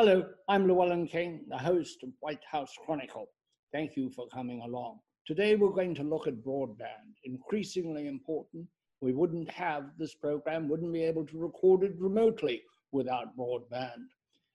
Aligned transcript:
Hello, 0.00 0.24
I'm 0.46 0.68
Llewellyn 0.68 1.08
King, 1.08 1.40
the 1.48 1.58
host 1.58 2.04
of 2.04 2.10
White 2.20 2.44
House 2.48 2.72
Chronicle. 2.86 3.26
Thank 3.72 3.96
you 3.96 4.10
for 4.10 4.28
coming 4.28 4.60
along. 4.60 5.00
Today 5.26 5.56
we're 5.56 5.72
going 5.72 5.96
to 5.96 6.04
look 6.04 6.28
at 6.28 6.44
broadband, 6.44 7.16
increasingly 7.24 8.06
important. 8.06 8.68
We 9.00 9.12
wouldn't 9.12 9.50
have 9.50 9.90
this 9.98 10.14
program, 10.14 10.68
wouldn't 10.68 10.92
be 10.92 11.02
able 11.02 11.26
to 11.26 11.36
record 11.36 11.82
it 11.82 11.96
remotely 11.98 12.62
without 12.92 13.36
broadband. 13.36 14.06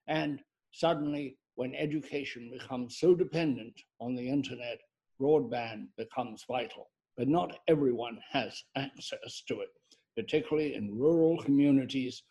And 0.08 0.42
suddenly, 0.72 1.36
when 1.56 1.76
education 1.76 2.50
becomes 2.50 2.98
so 2.98 3.14
dependent 3.14 3.74
on 4.00 4.16
the 4.16 4.30
internet, 4.30 4.80
broadband 5.20 5.88
becomes 5.98 6.46
vital. 6.48 6.88
But 7.18 7.28
not 7.28 7.60
everyone 7.68 8.18
has 8.32 8.64
access 8.78 9.44
to 9.50 9.60
it, 9.60 9.72
particularly 10.16 10.76
in 10.76 10.98
rural 10.98 11.38
communities. 11.44 12.24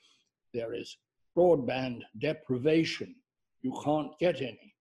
There 0.55 0.73
is 0.73 0.97
broadband 1.37 2.03
deprivation. 2.19 3.15
You 3.63 3.81
can't 3.85 4.19
get 4.19 4.41
any. 4.41 4.75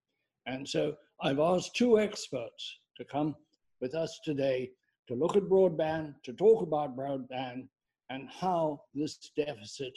And 0.45 0.67
so 0.67 0.95
I've 1.21 1.39
asked 1.39 1.75
two 1.75 1.99
experts 1.99 2.79
to 2.97 3.05
come 3.05 3.35
with 3.79 3.95
us 3.95 4.19
today 4.23 4.71
to 5.07 5.15
look 5.15 5.35
at 5.35 5.43
broadband, 5.43 6.15
to 6.23 6.33
talk 6.33 6.61
about 6.61 6.95
broadband, 6.95 7.67
and 8.09 8.29
how 8.29 8.81
this 8.93 9.31
deficit 9.35 9.93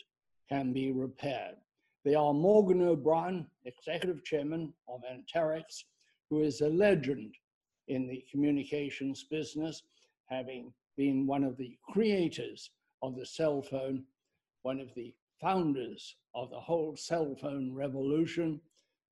can 0.49 0.73
be 0.73 0.93
repaired. 0.93 1.57
They 2.05 2.15
are 2.15 2.35
Morgan 2.35 2.83
O'Brien, 2.83 3.47
Executive 3.65 4.25
Chairman 4.25 4.73
of 4.89 5.01
Anterix, 5.11 5.85
who 6.29 6.43
is 6.43 6.61
a 6.61 6.69
legend 6.69 7.35
in 7.89 8.07
the 8.07 8.25
communications 8.31 9.25
business, 9.25 9.83
having 10.27 10.73
been 10.97 11.27
one 11.27 11.45
of 11.45 11.57
the 11.57 11.77
creators 11.89 12.71
of 13.03 13.17
the 13.17 13.27
cell 13.27 13.63
phone, 13.63 14.05
one 14.63 14.81
of 14.81 14.89
the 14.95 15.15
founders 15.45 16.17
of 16.35 16.51
the 16.51 16.59
whole 16.59 16.97
cell 16.97 17.37
phone 17.39 17.71
revolution 17.75 18.59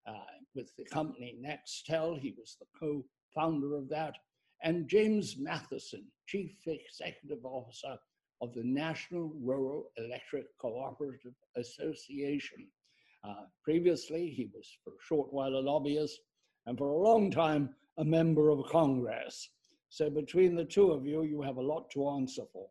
uh, 0.07 0.13
with 0.55 0.75
the 0.79 0.85
company 0.85 1.37
Nextel. 1.45 2.19
He 2.19 2.35
was 2.39 2.57
the 2.59 2.67
co 2.79 3.05
founder 3.35 3.77
of 3.77 3.91
that. 3.91 4.15
And 4.63 4.89
James 4.89 5.37
Matheson, 5.39 6.05
Chief 6.27 6.53
Executive 6.67 7.45
Officer 7.45 7.99
of 8.41 8.55
the 8.55 8.65
National 8.65 9.31
Rural 9.41 9.91
Electric 9.99 10.47
Cooperative 10.59 11.35
Association. 11.57 12.67
Uh, 13.25 13.45
previously, 13.63 14.31
he 14.31 14.49
was 14.55 14.67
for 14.83 14.95
a 14.95 15.07
short 15.07 15.33
while 15.33 15.55
a 15.55 15.61
lobbyist 15.61 16.19
and 16.67 16.79
for 16.79 16.89
a 16.89 17.09
long 17.09 17.31
time 17.31 17.75
a 17.99 18.05
member 18.05 18.49
of 18.49 18.65
Congress. 18.71 19.51
So 19.91 20.09
between 20.09 20.57
the 20.57 20.65
two 20.65 20.93
of 20.93 21.05
you, 21.05 21.25
you 21.25 21.43
have 21.43 21.59
a 21.59 21.63
lot 21.63 21.91
to 21.91 22.09
answer 22.09 22.45
for 22.53 22.67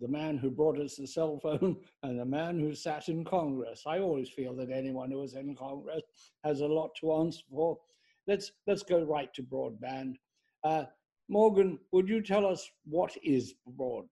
the 0.00 0.08
man 0.08 0.36
who 0.36 0.50
brought 0.50 0.78
us 0.78 0.96
the 0.96 1.06
cell 1.06 1.38
phone 1.38 1.76
and 2.02 2.18
the 2.18 2.24
man 2.24 2.58
who 2.58 2.74
sat 2.74 3.08
in 3.08 3.24
Congress. 3.24 3.84
I 3.86 3.98
always 3.98 4.28
feel 4.28 4.54
that 4.56 4.70
anyone 4.70 5.10
who 5.10 5.22
is 5.22 5.34
in 5.34 5.54
Congress 5.54 6.02
has 6.44 6.60
a 6.60 6.66
lot 6.66 6.90
to 7.00 7.12
answer 7.14 7.42
for. 7.50 7.78
Let's, 8.26 8.52
let's 8.66 8.82
go 8.82 9.02
right 9.02 9.32
to 9.34 9.42
broadband. 9.42 10.16
Uh, 10.64 10.84
Morgan, 11.28 11.78
would 11.92 12.08
you 12.08 12.20
tell 12.20 12.46
us 12.46 12.68
what 12.84 13.16
is 13.22 13.54
broadband? 13.78 14.06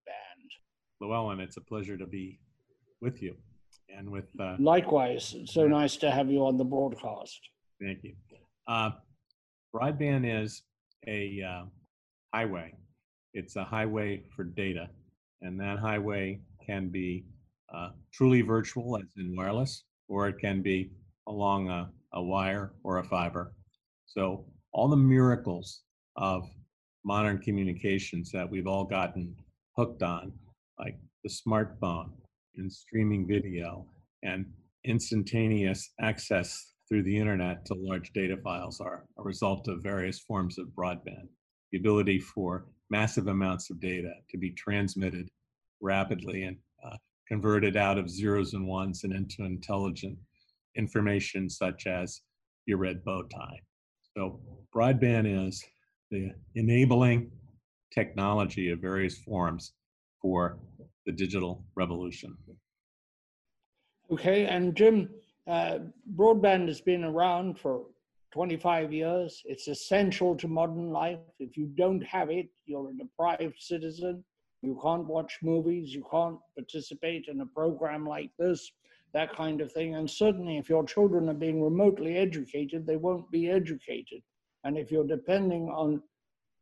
Llewellyn, 1.01 1.41
it's 1.41 1.57
a 1.57 1.61
pleasure 1.61 1.97
to 1.97 2.07
be 2.07 2.39
with 3.01 3.23
you 3.23 3.37
and 3.95 4.09
with. 4.09 4.29
Uh, 4.41 4.57
Likewise, 4.59 5.35
it's 5.37 5.53
so 5.53 5.67
nice 5.67 5.97
to 5.97 6.11
have 6.11 6.31
you 6.31 6.47
on 6.47 6.57
the 6.57 6.65
broadcast. 6.65 7.41
Thank 7.81 8.05
you. 8.05 8.15
Uh, 8.67 8.91
broadband 9.75 10.43
is 10.43 10.63
a 11.07 11.43
uh, 11.43 11.65
highway. 12.33 12.73
It's 13.35 13.57
a 13.57 13.65
highway 13.65 14.23
for 14.35 14.45
data 14.45 14.89
and 15.45 15.61
that 15.61 15.79
highway 15.79 16.41
can 16.67 16.89
be 16.89 17.25
uh, 17.73 17.91
truly 18.13 18.41
virtual, 18.41 18.97
as 18.97 19.05
in 19.17 19.37
wireless, 19.37 19.85
or 20.09 20.29
it 20.29 20.39
can 20.41 20.63
be 20.63 20.91
along 21.29 21.69
a, 21.69 21.91
a 22.15 22.23
wire 22.23 22.73
or 22.83 22.99
a 22.99 23.05
fiber. 23.05 23.53
So 24.07 24.47
all 24.73 24.89
the 24.89 24.97
miracles 24.97 25.83
of 26.17 26.49
modern 27.05 27.39
communications 27.39 28.31
that 28.33 28.49
we've 28.51 28.67
all 28.67 28.85
gotten 28.85 29.37
hooked 29.77 30.03
on, 30.03 30.33
like 30.79 30.99
the 31.23 31.31
smartphone 31.31 32.11
and 32.57 32.73
streaming 32.73 33.27
video 33.27 33.87
and 34.23 34.47
instantaneous 34.85 35.91
access 36.01 36.73
through 36.89 37.03
the 37.03 37.17
internet 37.17 37.65
to 37.67 37.75
large 37.75 38.13
data 38.13 38.37
files 38.43 38.81
are 38.81 39.05
a 39.19 39.23
result 39.23 39.69
of 39.69 39.83
various 39.83 40.21
forms 40.21 40.59
of 40.59 40.69
broadband. 40.69 41.29
The 41.73 41.79
ability 41.79 42.21
for 42.21 42.67
massive 42.91 43.27
amounts 43.27 43.71
of 43.71 43.81
data 43.81 44.13
to 44.31 44.39
be 44.39 44.53
transmitted 44.53 45.29
rapidly 45.85 46.45
and 46.45 46.57
uh, 46.85 46.97
converted 47.29 47.77
out 47.77 47.99
of 47.99 48.11
zeros 48.11 48.55
and 48.55 48.67
ones 48.67 49.05
and 49.05 49.13
into 49.13 49.45
intelligent 49.45 50.19
information 50.77 51.49
such 51.49 51.87
as 51.87 52.23
your 52.67 52.79
red 52.79 53.05
bow 53.05 53.23
tie. 53.23 53.61
So 54.17 54.41
broadband 54.75 55.47
is 55.47 55.65
the 56.11 56.31
enabling 56.55 57.31
technology 57.93 58.71
of 58.71 58.81
various 58.81 59.19
forms 59.19 59.73
for 60.21 60.59
the 61.07 61.13
digital 61.13 61.65
revolution. 61.77 62.37
Okay, 64.11 64.47
and 64.47 64.75
Jim, 64.75 65.11
uh, 65.47 65.79
broadband 66.17 66.69
has 66.69 66.81
been 66.81 67.05
around 67.05 67.59
for 67.59 67.87
25 68.33 68.93
years. 68.93 69.43
It's 69.45 69.69
essential 69.69 70.37
to 70.37 70.49
modern 70.49 70.91
life. 70.91 71.19
If 71.39 71.57
you 71.57 71.67
don't 71.77 72.03
have 72.05 72.31
it, 72.31 72.49
you're 72.67 72.91
a 72.91 72.97
deprived 72.97 73.55
citizen. 73.59 74.25
You 74.65 74.79
can't 74.83 75.07
watch 75.07 75.39
movies, 75.43 75.95
you 75.95 76.05
can't 76.11 76.39
participate 76.57 77.27
in 77.29 77.43
a 77.43 77.47
program 77.47 78.07
like 78.07 78.31
this, 78.39 78.73
that 79.13 79.35
kind 79.37 79.61
of 79.61 79.71
thing. 79.71 79.95
And 79.95 80.11
certainly, 80.11 80.57
if 80.57 80.71
your 80.71 80.85
children 80.85 81.29
are 81.29 81.35
being 81.35 81.63
remotely 81.63 82.17
educated, 82.17 82.87
they 82.87 82.97
won't 82.97 83.31
be 83.31 83.51
educated. 83.51 84.23
And 84.65 84.79
if 84.79 84.91
you're 84.91 85.07
depending 85.07 85.69
on 85.69 86.03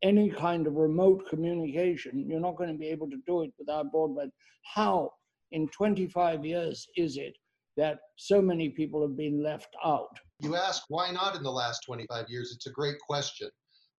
any 0.02 0.30
kind 0.30 0.66
of 0.66 0.74
remote 0.74 1.28
communication, 1.30 2.28
you're 2.28 2.40
not 2.40 2.56
going 2.56 2.72
to 2.72 2.78
be 2.78 2.88
able 2.88 3.08
to 3.08 3.18
do 3.24 3.42
it 3.42 3.52
without 3.56 3.92
broadband. 3.92 4.32
How, 4.74 5.12
in 5.52 5.68
25 5.68 6.44
years, 6.44 6.88
is 6.96 7.16
it 7.16 7.36
that 7.76 8.00
so 8.16 8.42
many 8.42 8.68
people 8.68 9.00
have 9.02 9.16
been 9.16 9.44
left 9.44 9.76
out? 9.84 10.18
You 10.40 10.56
ask 10.56 10.82
why 10.88 11.12
not 11.12 11.36
in 11.36 11.44
the 11.44 11.52
last 11.52 11.84
25 11.86 12.28
years? 12.28 12.52
It's 12.52 12.66
a 12.66 12.72
great 12.72 12.98
question. 12.98 13.48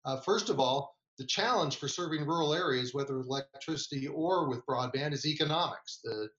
Uh, 0.03 0.17
first 0.17 0.49
of 0.49 0.59
all, 0.59 0.93
the 1.17 1.25
challenge 1.25 1.77
for 1.77 1.87
serving 1.87 2.25
rural 2.25 2.53
areas, 2.53 2.93
whether 2.93 3.17
with 3.17 3.27
electricity 3.27 4.07
or 4.07 4.49
with 4.49 4.65
broadband, 4.65 5.13
is 5.13 5.25
economics. 5.25 5.99
The 6.03 6.29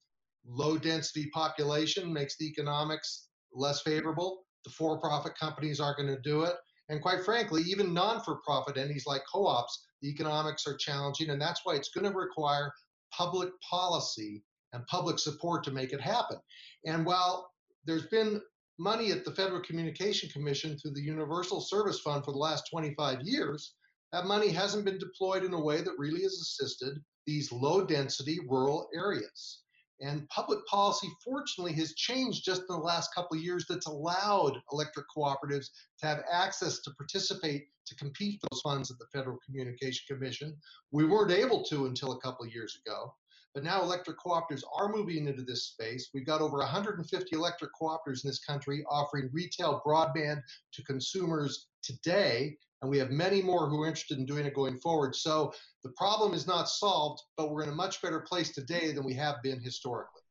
low 0.45 0.77
density 0.77 1.29
population 1.33 2.11
makes 2.11 2.37
the 2.37 2.45
economics 2.45 3.29
less 3.53 3.81
favorable. 3.81 4.45
The 4.65 4.71
for 4.71 4.99
profit 4.99 5.33
companies 5.39 5.79
aren't 5.79 5.97
going 5.97 6.13
to 6.15 6.21
do 6.21 6.43
it. 6.43 6.55
And 6.89 7.01
quite 7.01 7.23
frankly, 7.23 7.63
even 7.63 7.93
non 7.93 8.21
for 8.21 8.41
profit 8.45 8.77
entities 8.77 9.07
like 9.07 9.23
co 9.31 9.47
ops, 9.47 9.85
the 10.01 10.09
economics 10.09 10.67
are 10.67 10.77
challenging. 10.77 11.29
And 11.29 11.41
that's 11.41 11.61
why 11.63 11.75
it's 11.75 11.89
going 11.89 12.11
to 12.11 12.17
require 12.17 12.71
public 13.11 13.49
policy 13.67 14.43
and 14.73 14.85
public 14.87 15.19
support 15.19 15.63
to 15.63 15.71
make 15.71 15.93
it 15.93 16.01
happen. 16.01 16.37
And 16.85 17.05
while 17.05 17.49
there's 17.85 18.07
been 18.07 18.41
money 18.77 19.11
at 19.11 19.23
the 19.23 19.31
Federal 19.31 19.61
Communication 19.61 20.29
Commission 20.29 20.77
through 20.77 20.91
the 20.91 21.01
Universal 21.01 21.61
Service 21.61 21.99
Fund 22.01 22.25
for 22.25 22.31
the 22.33 22.37
last 22.37 22.69
25 22.69 23.21
years, 23.21 23.73
that 24.15 24.27
money 24.27 24.47
hasn't 24.47 24.85
been 24.85 24.97
deployed 24.97 25.43
in 25.43 25.53
a 25.53 25.59
way 25.59 25.81
that 25.81 25.91
really 25.97 26.21
has 26.21 26.35
assisted 26.35 27.03
these 27.27 27.51
low 27.51 27.85
density 27.85 28.39
rural 28.47 28.87
areas. 28.95 29.63
And 29.99 30.25
public 30.29 30.65
policy, 30.67 31.09
fortunately, 31.21 31.73
has 31.73 31.95
changed 31.95 32.45
just 32.45 32.61
in 32.61 32.67
the 32.69 32.77
last 32.77 33.13
couple 33.13 33.35
of 33.35 33.43
years 33.43 33.65
that's 33.67 33.87
allowed 33.87 34.53
electric 34.71 35.05
cooperatives 35.13 35.65
to 35.99 36.07
have 36.07 36.23
access 36.31 36.79
to 36.83 36.91
participate 36.91 37.65
to 37.87 37.95
compete 37.95 38.39
for 38.39 38.47
those 38.51 38.61
funds 38.61 38.89
at 38.89 38.97
the 38.99 39.07
Federal 39.11 39.37
Communication 39.45 40.05
Commission. 40.07 40.55
We 40.91 41.05
weren't 41.05 41.31
able 41.31 41.65
to 41.65 41.87
until 41.87 42.13
a 42.13 42.21
couple 42.21 42.45
of 42.45 42.53
years 42.53 42.79
ago. 42.85 43.13
But 43.53 43.63
now 43.63 43.81
electric 43.81 44.17
cooperatives 44.19 44.63
are 44.77 44.89
moving 44.89 45.27
into 45.27 45.41
this 45.41 45.67
space. 45.67 46.09
We've 46.13 46.25
got 46.25 46.41
over 46.41 46.57
150 46.57 47.35
electric 47.35 47.71
cooperatives 47.81 48.23
in 48.23 48.29
this 48.29 48.43
country 48.43 48.85
offering 48.89 49.29
retail 49.33 49.81
broadband 49.85 50.41
to 50.73 50.83
consumers 50.83 51.67
today. 51.81 52.57
And 52.85 52.91
we 52.91 52.99
have 52.99 53.09
many 53.09 53.41
more 53.41 53.67
who 53.67 53.81
are 53.81 53.87
interested 53.87 54.19
in 54.19 54.27
doing 54.27 54.45
it 54.45 54.53
going 54.53 54.77
forward. 54.77 55.15
So 55.15 55.51
the 55.83 55.89
problem 55.97 56.35
is 56.35 56.45
not 56.45 56.69
solved, 56.69 57.23
but 57.35 57.49
we're 57.49 57.63
in 57.63 57.69
a 57.69 57.75
much 57.75 57.99
better 57.99 58.19
place 58.19 58.51
today 58.51 58.91
than 58.91 59.03
we 59.03 59.15
have 59.15 59.41
been 59.41 59.59
historically. 59.59 60.21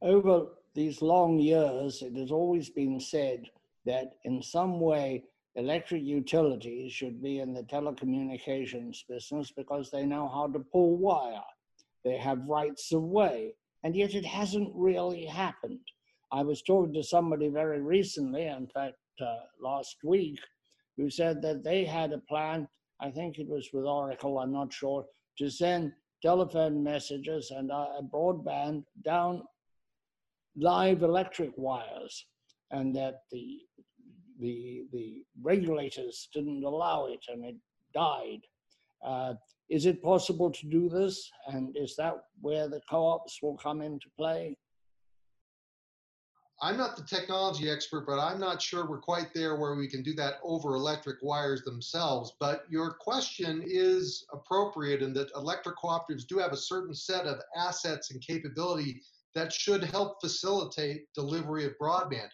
Over 0.00 0.46
these 0.74 1.02
long 1.02 1.38
years, 1.38 2.00
it 2.00 2.16
has 2.16 2.32
always 2.32 2.70
been 2.70 2.98
said 2.98 3.44
that 3.84 4.14
in 4.24 4.40
some 4.42 4.80
way, 4.80 5.24
electric 5.54 6.02
utilities 6.02 6.94
should 6.94 7.22
be 7.22 7.40
in 7.40 7.52
the 7.52 7.62
telecommunications 7.64 9.06
business 9.06 9.52
because 9.54 9.90
they 9.90 10.06
know 10.06 10.28
how 10.28 10.46
to 10.46 10.60
pull 10.60 10.96
wire 10.96 11.42
they 12.04 12.16
have 12.16 12.38
rights 12.48 12.90
of 12.92 13.02
way. 13.02 13.54
And 13.84 13.94
yet 13.94 14.14
it 14.14 14.24
hasn't 14.24 14.72
really 14.74 15.26
happened. 15.26 15.78
I 16.32 16.42
was 16.42 16.62
talking 16.62 16.94
to 16.94 17.04
somebody 17.04 17.48
very 17.48 17.82
recently, 17.82 18.46
in 18.46 18.66
fact, 18.66 18.96
uh, 19.20 19.26
last 19.60 19.98
week, 20.02 20.40
who 20.96 21.10
said 21.10 21.42
that 21.42 21.64
they 21.64 21.84
had 21.84 22.12
a 22.12 22.18
plan, 22.18 22.68
I 23.00 23.10
think 23.10 23.38
it 23.38 23.48
was 23.48 23.68
with 23.72 23.84
Oracle, 23.84 24.38
I'm 24.38 24.52
not 24.52 24.72
sure, 24.72 25.04
to 25.38 25.50
send 25.50 25.92
telephone 26.22 26.82
messages 26.82 27.50
and 27.50 27.72
uh, 27.72 28.00
broadband 28.12 28.84
down 29.04 29.42
live 30.56 31.02
electric 31.02 31.52
wires. 31.56 32.26
and 32.70 32.94
that 32.96 33.22
the 33.30 33.60
the 34.40 34.84
the 34.92 35.22
regulators 35.42 36.28
didn't 36.34 36.64
allow 36.64 37.06
it 37.06 37.20
and 37.28 37.44
it 37.44 37.56
died. 37.94 38.40
Uh, 39.04 39.34
is 39.68 39.86
it 39.86 40.02
possible 40.02 40.50
to 40.50 40.66
do 40.68 40.88
this? 40.88 41.30
And 41.48 41.76
is 41.76 41.94
that 41.96 42.14
where 42.40 42.68
the 42.68 42.80
co-ops 42.88 43.38
will 43.42 43.56
come 43.56 43.80
into 43.82 44.06
play? 44.16 44.56
I'm 46.64 46.76
not 46.76 46.96
the 46.96 47.02
technology 47.02 47.68
expert, 47.68 48.06
but 48.06 48.20
I'm 48.20 48.38
not 48.38 48.62
sure 48.62 48.88
we're 48.88 49.00
quite 49.00 49.34
there 49.34 49.56
where 49.56 49.74
we 49.74 49.88
can 49.88 50.00
do 50.00 50.14
that 50.14 50.34
over 50.44 50.76
electric 50.76 51.16
wires 51.20 51.64
themselves. 51.64 52.34
But 52.38 52.66
your 52.70 52.92
question 53.00 53.64
is 53.66 54.24
appropriate 54.32 55.02
in 55.02 55.12
that 55.14 55.32
electric 55.34 55.76
cooperatives 55.76 56.24
do 56.24 56.38
have 56.38 56.52
a 56.52 56.56
certain 56.56 56.94
set 56.94 57.26
of 57.26 57.40
assets 57.56 58.12
and 58.12 58.24
capability 58.24 59.02
that 59.34 59.52
should 59.52 59.82
help 59.82 60.20
facilitate 60.20 61.12
delivery 61.16 61.64
of 61.64 61.72
broadband. 61.82 62.28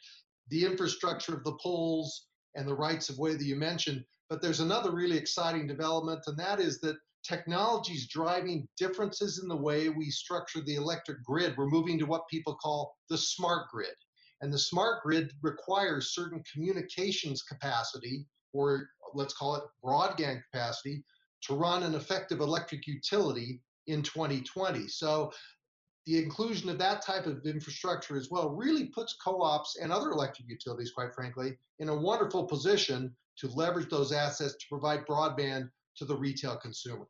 The 0.50 0.66
infrastructure 0.66 1.32
of 1.34 1.44
the 1.44 1.56
poles 1.62 2.26
and 2.54 2.68
the 2.68 2.76
rights 2.76 3.08
of 3.08 3.16
way 3.16 3.34
that 3.34 3.46
you 3.46 3.56
mentioned. 3.56 4.04
But 4.28 4.42
there's 4.42 4.60
another 4.60 4.90
really 4.90 5.16
exciting 5.16 5.66
development, 5.66 6.20
and 6.26 6.36
that 6.36 6.60
is 6.60 6.80
that 6.80 6.98
technology 7.24 7.94
is 7.94 8.08
driving 8.08 8.68
differences 8.76 9.38
in 9.38 9.48
the 9.48 9.56
way 9.56 9.88
we 9.88 10.10
structure 10.10 10.60
the 10.60 10.74
electric 10.74 11.24
grid. 11.24 11.56
We're 11.56 11.70
moving 11.70 11.98
to 11.98 12.04
what 12.04 12.28
people 12.28 12.56
call 12.56 12.94
the 13.08 13.16
smart 13.16 13.70
grid. 13.70 13.94
And 14.40 14.52
the 14.52 14.58
smart 14.58 15.02
grid 15.02 15.32
requires 15.42 16.14
certain 16.14 16.42
communications 16.52 17.42
capacity, 17.42 18.26
or 18.52 18.88
let's 19.14 19.34
call 19.34 19.56
it 19.56 19.64
broadband 19.84 20.42
capacity, 20.50 21.02
to 21.42 21.54
run 21.54 21.82
an 21.82 21.94
effective 21.94 22.40
electric 22.40 22.86
utility 22.86 23.60
in 23.86 24.02
2020. 24.02 24.88
So 24.88 25.32
the 26.06 26.22
inclusion 26.22 26.68
of 26.70 26.78
that 26.78 27.02
type 27.02 27.26
of 27.26 27.44
infrastructure 27.44 28.16
as 28.16 28.30
well 28.30 28.50
really 28.50 28.86
puts 28.86 29.16
co-ops 29.22 29.76
and 29.80 29.92
other 29.92 30.10
electric 30.10 30.48
utilities, 30.48 30.92
quite 30.92 31.14
frankly, 31.14 31.58
in 31.80 31.88
a 31.88 31.94
wonderful 31.94 32.44
position 32.44 33.14
to 33.38 33.48
leverage 33.48 33.90
those 33.90 34.12
assets 34.12 34.54
to 34.54 34.64
provide 34.68 35.06
broadband 35.06 35.70
to 35.96 36.04
the 36.04 36.16
retail 36.16 36.56
consumer. 36.56 37.06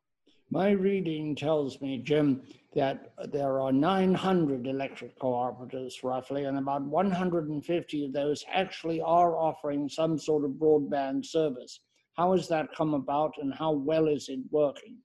My 0.51 0.71
reading 0.71 1.35
tells 1.35 1.79
me, 1.79 1.99
Jim, 1.99 2.41
that 2.73 3.13
there 3.31 3.61
are 3.61 3.71
900 3.71 4.65
electric 4.65 5.19
cooperatives 5.19 6.03
roughly, 6.03 6.45
and 6.45 6.57
about 6.57 6.81
150 6.81 8.05
of 8.05 8.13
those 8.13 8.43
actually 8.51 8.99
are 8.99 9.37
offering 9.37 9.87
some 9.87 10.17
sort 10.17 10.43
of 10.43 10.51
broadband 10.51 11.23
service. 11.25 11.81
How 12.13 12.31
has 12.31 12.47
that 12.47 12.73
come 12.75 12.95
about 12.95 13.35
and 13.39 13.53
how 13.53 13.73
well 13.73 14.07
is 14.07 14.27
it 14.27 14.39
working? 14.49 14.97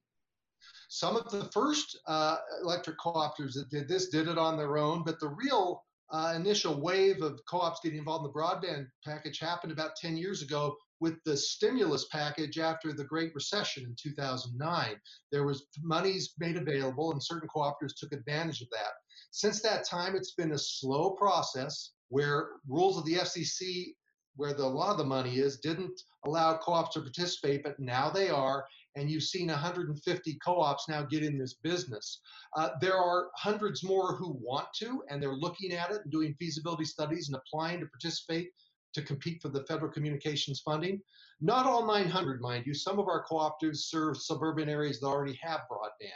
Some 0.89 1.15
of 1.15 1.31
the 1.31 1.45
first 1.53 1.99
uh, 2.07 2.37
electric 2.63 2.99
cooperatives 2.99 3.53
that 3.55 3.69
did 3.71 3.87
this 3.87 4.09
did 4.09 4.29
it 4.29 4.39
on 4.39 4.57
their 4.57 4.79
own, 4.79 5.03
but 5.05 5.21
the 5.21 5.29
real 5.29 5.85
uh, 6.11 6.33
initial 6.35 6.81
wave 6.81 7.21
of 7.21 7.39
co-ops 7.49 7.81
getting 7.83 7.99
involved 7.99 8.25
in 8.25 8.33
the 8.33 8.39
broadband 8.39 8.87
package 9.05 9.41
happened 9.41 9.73
about 9.73 9.97
10 9.97 10.17
years 10.17 10.41
ago 10.41 10.75
with 11.05 11.23
the 11.25 11.37
stimulus 11.37 12.07
package 12.11 12.59
after 12.59 12.95
the 12.95 13.05
Great 13.05 13.35
Recession 13.35 13.85
in 13.85 13.95
2009. 14.03 14.97
There 15.31 15.45
was 15.45 15.67
monies 15.83 16.33
made 16.39 16.57
available, 16.57 17.13
and 17.13 17.23
certain 17.23 17.47
cooperatives 17.55 17.95
took 17.95 18.13
advantage 18.13 18.63
of 18.63 18.71
that. 18.71 18.93
Since 19.31 19.61
that 19.61 19.87
time, 19.87 20.17
it's 20.17 20.33
been 20.33 20.53
a 20.53 20.59
slow 20.59 21.11
process 21.11 21.93
where 22.09 22.53
rules 22.67 22.97
of 22.97 23.05
the 23.05 23.17
FCC, 23.17 23.89
where 24.37 24.55
the, 24.55 24.65
a 24.65 24.77
lot 24.81 24.93
of 24.93 24.97
the 24.97 25.05
money 25.05 25.41
is, 25.41 25.59
didn't 25.59 26.01
allow 26.25 26.57
co-ops 26.57 26.95
to 26.95 27.03
participate, 27.03 27.63
but 27.63 27.79
now 27.79 28.09
they 28.09 28.31
are. 28.31 28.65
And 28.97 29.11
you've 29.11 29.25
seen 29.25 29.49
150 29.49 30.39
co-ops 30.43 30.89
now 30.89 31.03
get 31.03 31.23
in 31.23 31.37
this 31.37 31.57
business. 31.63 32.23
Uh, 32.57 32.71
there 32.81 32.97
are 32.97 33.29
hundreds 33.37 33.85
more 33.85 34.17
who 34.17 34.39
want 34.41 34.69
to, 34.77 35.03
and 35.11 35.23
they're 35.23 35.35
looking 35.35 35.73
at 35.73 35.91
it 35.91 36.01
and 36.03 36.11
doing 36.11 36.35
feasibility 36.39 36.87
studies 36.87 37.29
and 37.29 37.37
applying 37.37 37.81
to 37.81 37.87
participate 37.89 38.49
to 38.95 39.03
compete 39.03 39.43
for 39.43 39.49
the 39.49 39.65
federal 39.65 39.91
communications 39.91 40.61
funding. 40.65 41.01
Not 41.41 41.67
all 41.67 41.87
900, 41.87 42.41
mind 42.41 42.65
you. 42.67 42.75
Some 42.75 42.99
of 42.99 43.09
our 43.09 43.25
cooperatives 43.25 43.89
serve 43.89 44.17
suburban 44.17 44.69
areas 44.69 45.01
that 45.01 45.07
already 45.07 45.39
have 45.43 45.61
broadband, 45.71 46.13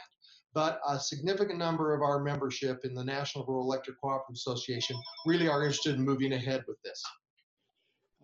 but 0.53 0.79
a 0.87 0.99
significant 0.99 1.59
number 1.59 1.93
of 1.93 2.01
our 2.01 2.23
membership 2.23 2.85
in 2.85 2.93
the 2.93 3.03
National 3.03 3.45
Rural 3.45 3.65
Electric 3.65 3.99
Cooperative 4.01 4.35
Association 4.35 4.97
really 5.25 5.47
are 5.47 5.63
interested 5.63 5.95
in 5.95 6.01
moving 6.03 6.33
ahead 6.33 6.63
with 6.67 6.81
this. 6.83 7.03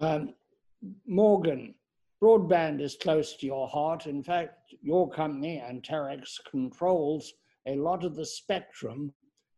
Um, 0.01 0.33
Morgan, 1.07 1.75
broadband 2.21 2.81
is 2.81 2.97
close 3.01 3.35
to 3.37 3.45
your 3.45 3.67
heart. 3.67 4.07
In 4.07 4.23
fact, 4.23 4.73
your 4.81 5.09
company, 5.09 5.63
Anterix, 5.65 6.39
controls 6.49 7.33
a 7.67 7.75
lot 7.75 8.03
of 8.03 8.15
the 8.15 8.25
spectrum 8.25 9.13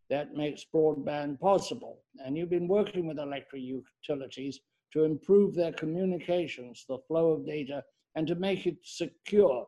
that 0.09 0.35
makes 0.35 0.65
broadband 0.73 1.39
possible. 1.39 1.99
And 2.23 2.37
you've 2.37 2.49
been 2.49 2.67
working 2.67 3.07
with 3.07 3.19
electric 3.19 3.61
utilities 3.61 4.59
to 4.93 5.03
improve 5.03 5.55
their 5.55 5.73
communications, 5.73 6.85
the 6.87 6.97
flow 7.07 7.31
of 7.33 7.45
data, 7.45 7.83
and 8.15 8.27
to 8.27 8.35
make 8.35 8.65
it 8.65 8.77
secure. 8.83 9.65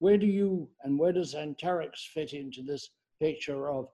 Where 0.00 0.18
do 0.18 0.26
you 0.26 0.68
and 0.82 0.98
where 0.98 1.12
does 1.12 1.34
Anterix 1.34 2.06
fit 2.12 2.32
into 2.32 2.62
this 2.62 2.90
picture 3.20 3.70
of 3.70 3.88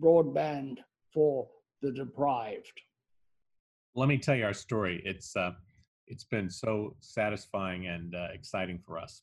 broadband 0.00 0.78
for 1.12 1.48
the 1.80 1.92
deprived? 1.92 2.80
Let 3.94 4.08
me 4.08 4.18
tell 4.18 4.34
you 4.34 4.44
our 4.44 4.54
story. 4.54 5.00
It's 5.04 5.36
uh, 5.36 5.52
it's 6.06 6.24
been 6.24 6.50
so 6.50 6.96
satisfying 7.00 7.86
and 7.86 8.14
uh, 8.14 8.28
exciting 8.32 8.78
for 8.84 8.98
us. 8.98 9.22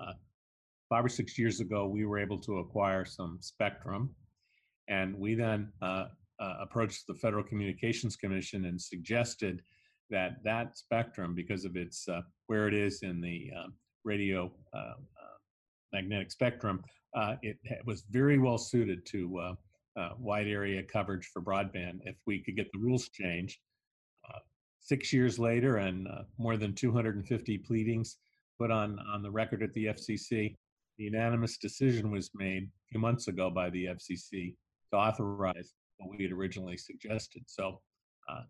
Uh, 0.00 0.12
five 0.88 1.04
or 1.04 1.08
six 1.08 1.38
years 1.38 1.60
ago, 1.60 1.86
we 1.86 2.04
were 2.04 2.18
able 2.18 2.38
to 2.38 2.58
acquire 2.58 3.04
some 3.04 3.38
spectrum, 3.40 4.14
and 4.88 5.16
we 5.18 5.34
then 5.34 5.72
uh, 5.82 6.06
uh, 6.38 6.54
approached 6.60 7.06
the 7.06 7.14
Federal 7.14 7.44
Communications 7.44 8.16
Commission 8.16 8.66
and 8.66 8.80
suggested 8.80 9.62
that 10.10 10.42
that 10.44 10.76
spectrum, 10.76 11.34
because 11.34 11.64
of 11.64 11.76
its 11.76 12.08
uh, 12.08 12.22
where 12.46 12.68
it 12.68 12.74
is 12.74 13.02
in 13.02 13.20
the 13.20 13.50
um, 13.56 13.74
radio 14.04 14.50
uh, 14.74 14.78
uh, 14.78 15.36
magnetic 15.92 16.30
spectrum, 16.30 16.82
uh, 17.14 17.36
it 17.42 17.56
was 17.84 18.04
very 18.10 18.38
well 18.38 18.58
suited 18.58 19.04
to 19.06 19.56
wide 20.18 20.46
area 20.46 20.82
coverage 20.82 21.26
for 21.32 21.42
broadband. 21.42 22.00
If 22.04 22.16
we 22.26 22.42
could 22.42 22.56
get 22.56 22.70
the 22.72 22.78
rules 22.78 23.08
changed, 23.08 23.58
six 24.80 25.12
years 25.12 25.38
later, 25.38 25.76
and 25.76 26.08
more 26.38 26.56
than 26.56 26.74
250 26.74 27.58
pleadings 27.58 28.16
put 28.58 28.70
on 28.70 28.98
on 29.12 29.22
the 29.22 29.30
record 29.30 29.62
at 29.62 29.72
the 29.74 29.86
FCC, 29.86 30.56
the 30.98 31.04
unanimous 31.04 31.58
decision 31.58 32.10
was 32.10 32.30
made 32.34 32.64
a 32.64 32.84
few 32.90 33.00
months 33.00 33.28
ago 33.28 33.50
by 33.50 33.70
the 33.70 33.86
FCC 33.86 34.54
to 34.90 34.96
authorize 34.96 35.74
what 35.98 36.10
we 36.16 36.24
had 36.24 36.32
originally 36.32 36.76
suggested. 36.76 37.42
So 37.46 37.80
uh, 38.28 38.42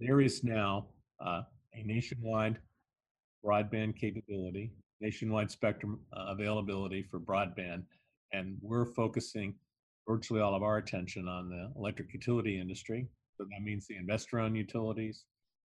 there 0.00 0.20
is 0.20 0.44
now 0.44 0.86
uh, 1.24 1.42
a 1.74 1.82
nationwide 1.84 2.58
broadband 3.44 3.96
capability, 3.96 4.72
nationwide 5.00 5.50
spectrum 5.50 6.00
uh, 6.12 6.26
availability 6.28 7.02
for 7.02 7.18
broadband, 7.18 7.82
and 8.32 8.56
we're 8.60 8.86
focusing 8.86 9.54
virtually 10.06 10.40
all 10.40 10.54
of 10.54 10.62
our 10.62 10.78
attention 10.78 11.28
on 11.28 11.48
the 11.48 11.70
electric 11.76 12.12
utility 12.12 12.60
industry. 12.60 13.06
So 13.36 13.44
that 13.44 13.62
means 13.62 13.86
the 13.86 13.96
investor-owned 13.96 14.56
utilities, 14.56 15.24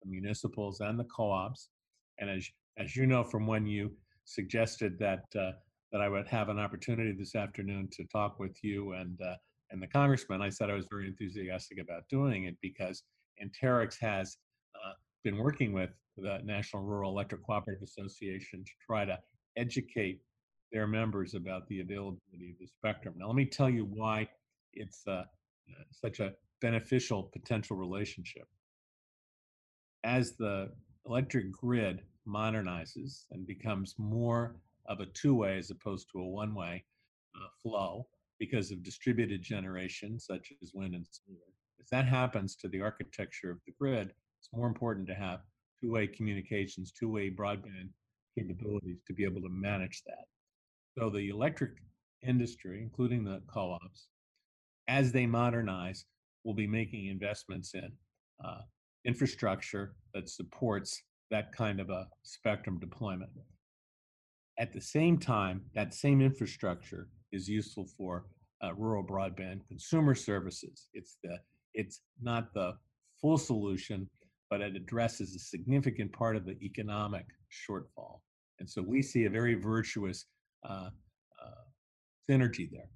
the 0.04 0.10
municipals, 0.10 0.80
and 0.80 1.00
the 1.00 1.06
co-ops. 1.06 1.70
And 2.20 2.30
as 2.30 2.48
as 2.78 2.96
you 2.96 3.08
know 3.08 3.24
from 3.24 3.48
when 3.48 3.66
you 3.66 3.92
suggested 4.26 5.00
that 5.00 5.24
uh, 5.38 5.52
that 5.92 6.02
I 6.02 6.10
would 6.10 6.28
have 6.28 6.50
an 6.50 6.60
opportunity 6.60 7.14
this 7.18 7.36
afternoon 7.36 7.90
to 7.94 8.04
talk 8.06 8.40
with 8.40 8.58
you 8.64 8.94
and 8.94 9.18
uh, 9.22 9.36
and 9.72 9.82
the 9.82 9.88
congressman, 9.88 10.42
I 10.42 10.50
said 10.50 10.70
I 10.70 10.74
was 10.76 10.88
very 10.90 11.08
enthusiastic 11.08 11.80
about 11.80 12.04
doing 12.10 12.46
it 12.46 12.56
because 12.62 13.04
Anterix 13.44 14.00
has 14.00 14.38
uh, 14.76 14.94
been 15.24 15.38
working 15.38 15.74
with 15.74 15.92
the 16.18 16.40
National 16.44 16.84
Rural 16.84 17.12
Electric 17.12 17.44
Cooperative 17.44 17.84
Association 17.84 18.64
to 18.64 18.72
try 18.86 19.06
to 19.06 19.18
educate 19.56 20.22
their 20.72 20.88
members 20.88 21.34
about 21.34 21.68
the 21.68 21.80
availability 21.82 22.52
of 22.52 22.60
the 22.60 22.68
spectrum. 22.68 23.16
Now, 23.18 23.28
let 23.28 23.36
me 23.36 23.46
tell 23.46 23.70
you 23.70 23.86
why 23.86 24.28
it's 24.74 25.08
uh, 25.08 25.24
such 25.92 26.20
a 26.20 26.34
beneficial 26.62 27.24
potential 27.24 27.78
relationship. 27.78 28.48
As 30.04 30.36
the 30.36 30.72
electric 31.06 31.52
grid 31.52 32.02
modernizes 32.28 33.26
and 33.32 33.48
becomes 33.48 33.96
more 33.98 34.56
of 34.88 35.00
a 35.00 35.06
two-way 35.08 35.58
as 35.58 35.72
opposed 35.72 36.08
to 36.12 36.20
a 36.20 36.28
one-way 36.28 36.84
uh, 37.36 37.48
flow 37.62 38.08
because 38.40 38.72
of 38.72 38.84
distributed 38.84 39.42
generation 39.42 40.20
such 40.20 40.52
as 40.62 40.72
wind 40.74 40.96
and 40.96 41.06
solar, 41.10 41.40
if 41.80 41.88
that 41.90 42.06
happens 42.06 42.56
to 42.58 42.68
the 42.68 42.82
architecture 42.82 43.52
of 43.52 43.60
the 43.66 43.74
grid, 43.80 44.14
it's 44.40 44.50
more 44.54 44.68
important 44.68 45.08
to 45.08 45.16
have 45.16 45.40
two-way 45.82 46.08
communications, 46.08 46.92
two-way 46.92 47.30
broadband 47.30 47.90
capabilities 48.38 48.98
to 49.08 49.14
be 49.14 49.24
able 49.24 49.42
to 49.42 49.50
manage 49.50 50.04
that. 50.06 50.26
So 50.98 51.10
the 51.10 51.30
electric 51.30 51.72
industry, 52.28 52.82
including 52.82 53.24
the 53.24 53.42
co-ops, 53.48 54.08
as 54.88 55.12
they 55.12 55.26
modernize, 55.26 56.06
will 56.44 56.54
be 56.54 56.68
making 56.68 57.08
investments 57.08 57.74
in 57.74 57.92
uh, 58.44 58.62
infrastructure 59.06 59.96
that 60.14 60.30
supports 60.30 61.04
that 61.30 61.52
kind 61.52 61.80
of 61.80 61.90
a 61.90 62.08
spectrum 62.24 62.80
deployment. 62.80 63.32
At 64.58 64.74
the 64.74 64.82
same 64.82 65.18
time, 65.18 65.62
that 65.76 65.94
same 65.94 66.22
infrastructure 66.22 67.10
is 67.32 67.48
useful 67.48 67.86
for 67.98 68.26
uh, 68.64 68.74
rural 68.74 69.04
broadband 69.04 69.68
consumer 69.68 70.16
services. 70.16 70.90
It's 70.94 71.18
the 71.24 71.38
it's 71.78 72.02
not 72.22 72.54
the 72.54 72.76
full 73.22 73.38
solution, 73.38 74.10
but 74.50 74.62
it 74.62 74.76
addresses 74.76 75.36
a 75.36 75.40
significant 75.40 76.12
part 76.12 76.36
of 76.36 76.44
the 76.46 76.58
economic 76.62 77.26
shortfall. 77.52 78.20
And 78.60 78.70
so 78.70 78.82
we 78.82 79.02
see 79.02 79.26
a 79.26 79.30
very 79.30 79.54
virtuous 79.54 80.26
uh, 80.68 80.90
uh, 81.44 81.64
synergy 82.30 82.70
there. 82.72 82.90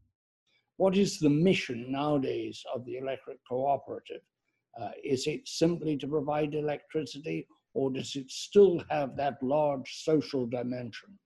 What 0.77 0.97
is 0.97 1.19
the 1.19 1.29
mission 1.29 1.91
nowadays 1.91 2.63
of 2.73 2.83
the 2.85 2.97
electric 2.97 3.37
cooperative? 3.47 4.23
Uh, 4.81 4.89
is 5.03 5.27
it 5.27 5.47
simply 5.47 5.95
to 5.97 6.07
provide 6.07 6.55
electricity, 6.55 7.47
or 7.75 7.91
does 7.91 8.15
it 8.15 8.31
still 8.31 8.83
have 8.89 9.15
that 9.17 9.35
large 9.43 9.89
social 10.03 10.47
dimension? 10.47 11.19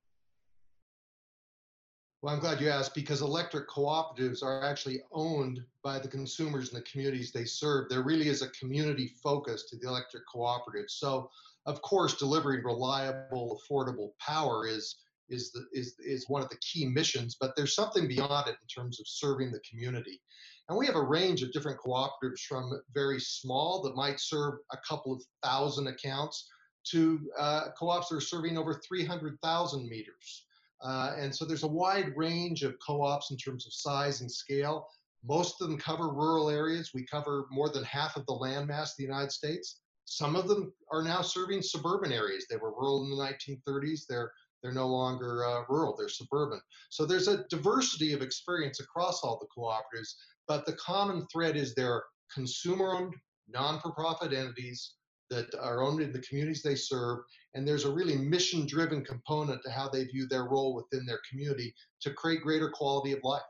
Well, 2.25 2.33
I'm 2.33 2.39
glad 2.39 2.59
you 2.59 2.69
asked 2.69 2.95
because 2.95 3.21
electric 3.21 3.69
cooperatives 3.69 4.41
are 4.41 4.63
actually 4.63 5.03
owned 5.11 5.63
by 5.83 5.99
the 5.99 6.07
consumers 6.07 6.73
and 6.73 6.81
the 6.81 6.89
communities 6.89 7.31
they 7.31 7.45
serve. 7.45 7.87
There 7.87 8.01
really 8.01 8.29
is 8.29 8.41
a 8.41 8.49
community 8.49 9.13
focus 9.21 9.65
to 9.69 9.77
the 9.77 9.87
electric 9.87 10.23
cooperatives. 10.27 10.89
So, 10.89 11.29
of 11.67 11.83
course, 11.83 12.15
delivering 12.17 12.63
reliable, 12.63 13.61
affordable 13.61 14.17
power 14.17 14.67
is 14.67 14.95
is 15.29 15.51
the 15.51 15.67
is 15.71 15.99
is 15.99 16.27
one 16.27 16.41
of 16.41 16.49
the 16.49 16.57
key 16.57 16.87
missions. 16.87 17.37
But 17.39 17.55
there's 17.55 17.75
something 17.75 18.07
beyond 18.07 18.47
it 18.47 18.57
in 18.59 18.67
terms 18.83 18.99
of 18.99 19.07
serving 19.07 19.51
the 19.51 19.59
community. 19.59 20.19
And 20.67 20.79
we 20.79 20.87
have 20.87 20.95
a 20.95 21.03
range 21.03 21.43
of 21.43 21.51
different 21.51 21.77
cooperatives 21.77 22.41
from 22.49 22.71
very 22.91 23.19
small 23.19 23.83
that 23.83 23.95
might 23.95 24.19
serve 24.19 24.55
a 24.71 24.77
couple 24.77 25.13
of 25.13 25.21
thousand 25.43 25.85
accounts 25.85 26.49
to 26.85 27.19
uh, 27.37 27.65
co-ops 27.77 28.09
that 28.09 28.15
are 28.15 28.21
serving 28.21 28.57
over 28.57 28.81
300,000 28.83 29.87
meters. 29.87 30.44
Uh, 30.81 31.15
and 31.17 31.33
so 31.33 31.45
there's 31.45 31.63
a 31.63 31.67
wide 31.67 32.13
range 32.15 32.63
of 32.63 32.75
co-ops 32.85 33.31
in 33.31 33.37
terms 33.37 33.65
of 33.65 33.73
size 33.73 34.21
and 34.21 34.31
scale. 34.31 34.87
Most 35.23 35.61
of 35.61 35.69
them 35.69 35.77
cover 35.77 36.09
rural 36.09 36.49
areas. 36.49 36.91
We 36.93 37.05
cover 37.05 37.45
more 37.49 37.69
than 37.69 37.83
half 37.83 38.15
of 38.15 38.25
the 38.25 38.33
landmass 38.33 38.91
of 38.91 38.97
the 38.97 39.03
United 39.03 39.31
States. 39.31 39.79
Some 40.05 40.35
of 40.35 40.47
them 40.47 40.71
are 40.91 41.01
now 41.01 41.21
serving 41.21 41.63
suburban 41.63 42.11
areas. 42.11 42.45
They 42.47 42.57
were 42.57 42.71
rural 42.71 43.03
in 43.03 43.09
the 43.09 43.15
1930s. 43.15 44.01
They're 44.07 44.31
they're 44.61 44.73
no 44.73 44.87
longer 44.87 45.45
uh, 45.45 45.61
rural. 45.69 45.95
They're 45.95 46.09
suburban. 46.09 46.59
So 46.89 47.05
there's 47.05 47.27
a 47.27 47.45
diversity 47.49 48.13
of 48.13 48.23
experience 48.23 48.79
across 48.79 49.21
all 49.21 49.37
the 49.39 49.47
cooperatives. 49.55 50.15
But 50.47 50.65
the 50.65 50.73
common 50.73 51.27
thread 51.31 51.55
is 51.55 51.75
they're 51.75 52.03
consumer-owned, 52.33 53.13
non-for-profit 53.47 54.33
entities 54.33 54.95
that 55.29 55.53
are 55.59 55.81
owned 55.81 56.01
in 56.01 56.13
the 56.13 56.19
communities 56.19 56.61
they 56.61 56.75
serve, 56.75 57.19
and 57.53 57.67
there's 57.67 57.85
a 57.85 57.91
really 57.91 58.17
mission-driven 58.17 59.03
component 59.03 59.61
to 59.63 59.71
how 59.71 59.89
they 59.89 60.05
view 60.05 60.27
their 60.27 60.45
role 60.45 60.75
within 60.75 61.05
their 61.05 61.19
community 61.29 61.73
to 62.01 62.11
create 62.11 62.41
greater 62.41 62.69
quality 62.69 63.11
of 63.11 63.19
life. 63.23 63.41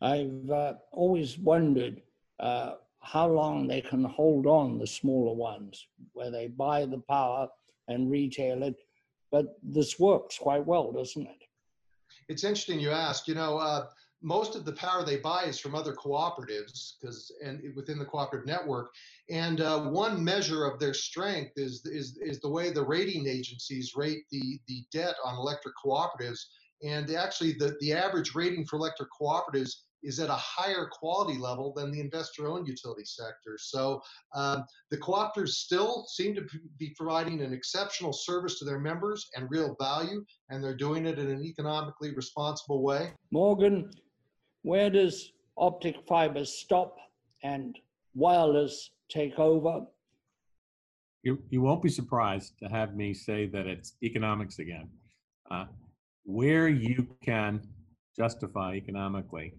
I've 0.00 0.50
uh, 0.50 0.74
always 0.90 1.38
wondered 1.38 2.02
uh, 2.40 2.74
how 3.00 3.28
long 3.28 3.66
they 3.66 3.80
can 3.80 4.04
hold 4.04 4.46
on 4.46 4.78
the 4.78 4.86
smaller 4.86 5.34
ones, 5.34 5.86
where 6.12 6.30
they 6.30 6.48
buy 6.48 6.86
the 6.86 7.02
power 7.08 7.48
and 7.88 8.10
retail 8.10 8.62
it. 8.62 8.76
But 9.30 9.56
this 9.62 9.98
works 9.98 10.38
quite 10.38 10.66
well, 10.66 10.92
doesn't 10.92 11.26
it? 11.26 11.42
It's 12.28 12.44
interesting 12.44 12.78
you 12.78 12.90
ask. 12.90 13.26
You 13.26 13.34
know, 13.34 13.58
uh, 13.58 13.86
most 14.22 14.54
of 14.54 14.64
the 14.64 14.72
power 14.72 15.04
they 15.04 15.16
buy 15.16 15.44
is 15.44 15.58
from 15.58 15.74
other 15.74 15.94
cooperatives 15.94 16.94
because 17.00 17.32
and 17.44 17.60
within 17.74 17.98
the 17.98 18.04
cooperative 18.04 18.46
network 18.46 18.92
and 19.30 19.60
uh, 19.60 19.80
one 19.80 20.22
measure 20.22 20.64
of 20.64 20.78
their 20.78 20.94
strength 20.94 21.52
is, 21.56 21.84
is 21.86 22.18
is 22.22 22.40
the 22.40 22.48
way 22.48 22.70
the 22.70 22.84
rating 22.84 23.26
agencies 23.26 23.92
rate 23.96 24.24
the 24.30 24.58
the 24.68 24.84
debt 24.92 25.14
on 25.24 25.34
electric 25.34 25.74
cooperatives 25.84 26.40
and 26.82 27.10
actually 27.10 27.52
the 27.52 27.76
the 27.80 27.92
average 27.92 28.34
rating 28.34 28.64
for 28.64 28.76
electric 28.76 29.08
cooperatives 29.20 29.74
is 30.02 30.18
at 30.18 30.28
a 30.28 30.34
higher 30.34 30.88
quality 30.90 31.38
level 31.38 31.72
than 31.74 31.90
the 31.90 32.00
investor-owned 32.00 32.66
utility 32.66 33.04
sector. 33.04 33.56
So 33.58 34.02
um, 34.34 34.64
the 34.90 34.98
cooperatives 34.98 35.50
still 35.50 36.06
seem 36.08 36.34
to 36.34 36.42
be 36.78 36.94
providing 36.96 37.40
an 37.40 37.52
exceptional 37.52 38.12
service 38.12 38.58
to 38.58 38.64
their 38.64 38.80
members 38.80 39.28
and 39.36 39.50
real 39.50 39.76
value, 39.80 40.24
and 40.48 40.62
they're 40.62 40.76
doing 40.76 41.06
it 41.06 41.18
in 41.18 41.30
an 41.30 41.44
economically 41.44 42.12
responsible 42.14 42.82
way. 42.82 43.12
Morgan, 43.30 43.90
where 44.62 44.90
does 44.90 45.32
optic 45.56 45.96
fiber 46.08 46.44
stop 46.44 46.96
and 47.42 47.78
wireless 48.14 48.90
take 49.08 49.38
over? 49.38 49.86
You, 51.22 51.40
you 51.50 51.62
won't 51.62 51.82
be 51.82 51.88
surprised 51.88 52.58
to 52.60 52.68
have 52.68 52.96
me 52.96 53.14
say 53.14 53.46
that 53.46 53.66
it's 53.66 53.94
economics 54.02 54.58
again. 54.58 54.88
Uh, 55.50 55.66
where 56.24 56.68
you 56.68 57.06
can 57.24 57.60
justify 58.16 58.74
economically 58.74 59.54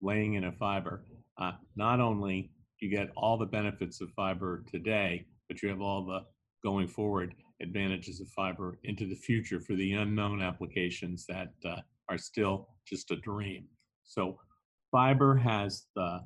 laying 0.00 0.34
in 0.34 0.44
a 0.44 0.52
fiber, 0.52 1.04
uh, 1.40 1.52
not 1.76 2.00
only 2.00 2.50
you 2.80 2.88
get 2.88 3.10
all 3.16 3.36
the 3.36 3.46
benefits 3.46 4.00
of 4.00 4.10
fiber 4.10 4.64
today, 4.70 5.24
but 5.48 5.62
you 5.62 5.68
have 5.68 5.80
all 5.80 6.04
the 6.04 6.20
going 6.62 6.86
forward 6.86 7.34
advantages 7.60 8.20
of 8.20 8.28
fiber 8.28 8.78
into 8.84 9.06
the 9.06 9.14
future 9.14 9.60
for 9.60 9.74
the 9.74 9.92
unknown 9.94 10.40
applications 10.40 11.26
that 11.26 11.52
uh, 11.64 11.76
are 12.08 12.18
still 12.18 12.68
just 12.86 13.10
a 13.10 13.16
dream. 13.16 13.64
So 14.04 14.38
fiber 14.90 15.36
has 15.36 15.86
the 15.94 16.20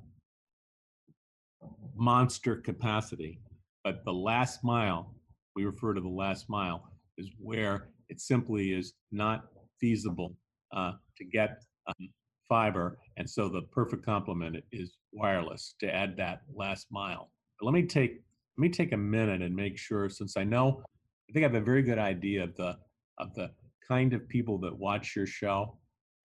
monster 1.94 2.56
capacity, 2.56 3.40
but 3.84 4.04
the 4.04 4.12
last 4.12 4.64
mile, 4.64 5.14
we 5.54 5.64
refer 5.64 5.94
to 5.94 6.00
the 6.00 6.08
last 6.08 6.48
mile, 6.48 6.88
is 7.18 7.30
where 7.38 7.88
it 8.08 8.20
simply 8.20 8.72
is 8.72 8.94
not 9.10 9.46
feasible 9.80 10.36
uh, 10.74 10.92
to 11.16 11.24
get 11.24 11.62
um, 11.86 12.08
fiber. 12.48 12.98
And 13.16 13.28
so 13.28 13.48
the 13.48 13.62
perfect 13.72 14.04
complement 14.04 14.56
is 14.72 14.96
wireless 15.12 15.74
to 15.80 15.94
add 15.94 16.16
that 16.16 16.42
last 16.54 16.86
mile. 16.90 17.30
But 17.58 17.66
let 17.66 17.74
me 17.74 17.84
take 17.84 18.22
let 18.58 18.62
me 18.62 18.68
take 18.68 18.92
a 18.92 18.96
minute 18.96 19.40
and 19.40 19.56
make 19.56 19.78
sure, 19.78 20.10
since 20.10 20.36
I 20.36 20.44
know, 20.44 20.82
I 21.28 21.32
think 21.32 21.44
I 21.44 21.48
have 21.48 21.54
a 21.54 21.64
very 21.64 21.82
good 21.82 21.98
idea 21.98 22.44
of 22.44 22.54
the 22.56 22.76
of 23.18 23.34
the 23.34 23.50
kind 23.86 24.12
of 24.12 24.28
people 24.28 24.58
that 24.58 24.76
watch 24.76 25.16
your 25.16 25.26
show 25.26 25.78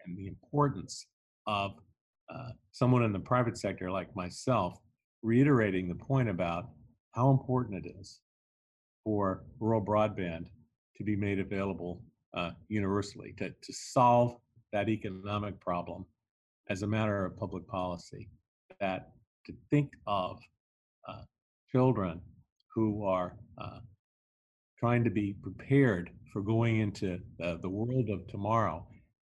and 0.06 0.18
the 0.18 0.28
importance 0.28 1.08
of 1.46 1.76
uh, 2.30 2.50
someone 2.72 3.04
in 3.04 3.14
the 3.14 3.20
private 3.20 3.58
sector 3.58 3.90
like 3.90 4.14
myself 4.16 4.80
reiterating 5.22 5.88
the 5.88 5.96
point 5.96 6.30
about 6.30 6.70
how 7.12 7.32
important 7.32 7.86
it 7.86 7.96
is 8.00 8.20
for 9.04 9.44
rural 9.60 9.84
broadband 9.84 10.46
to 10.96 11.04
be 11.04 11.16
made 11.16 11.40
available 11.40 12.02
uh, 12.34 12.52
universally, 12.68 13.34
to, 13.38 13.50
to 13.50 13.74
solve 13.74 14.38
that 14.74 14.90
economic 14.90 15.60
problem 15.60 16.06
as 16.70 16.82
a 16.82 16.88
matter 16.88 17.26
of 17.26 17.38
public 17.38 17.66
policy, 17.68 18.30
that 18.80 19.12
to 19.46 19.54
think 19.70 19.94
of 20.06 20.40
uh, 21.08 21.22
children 21.72 22.20
who 22.76 23.06
are 23.06 23.38
uh, 23.58 23.80
trying 24.78 25.04
to 25.04 25.10
be 25.10 25.36
prepared 25.42 26.12
for 26.32 26.42
going 26.42 26.80
into 26.82 27.20
the 27.40 27.70
world 27.70 28.10
of 28.10 28.28
tomorrow 28.28 28.86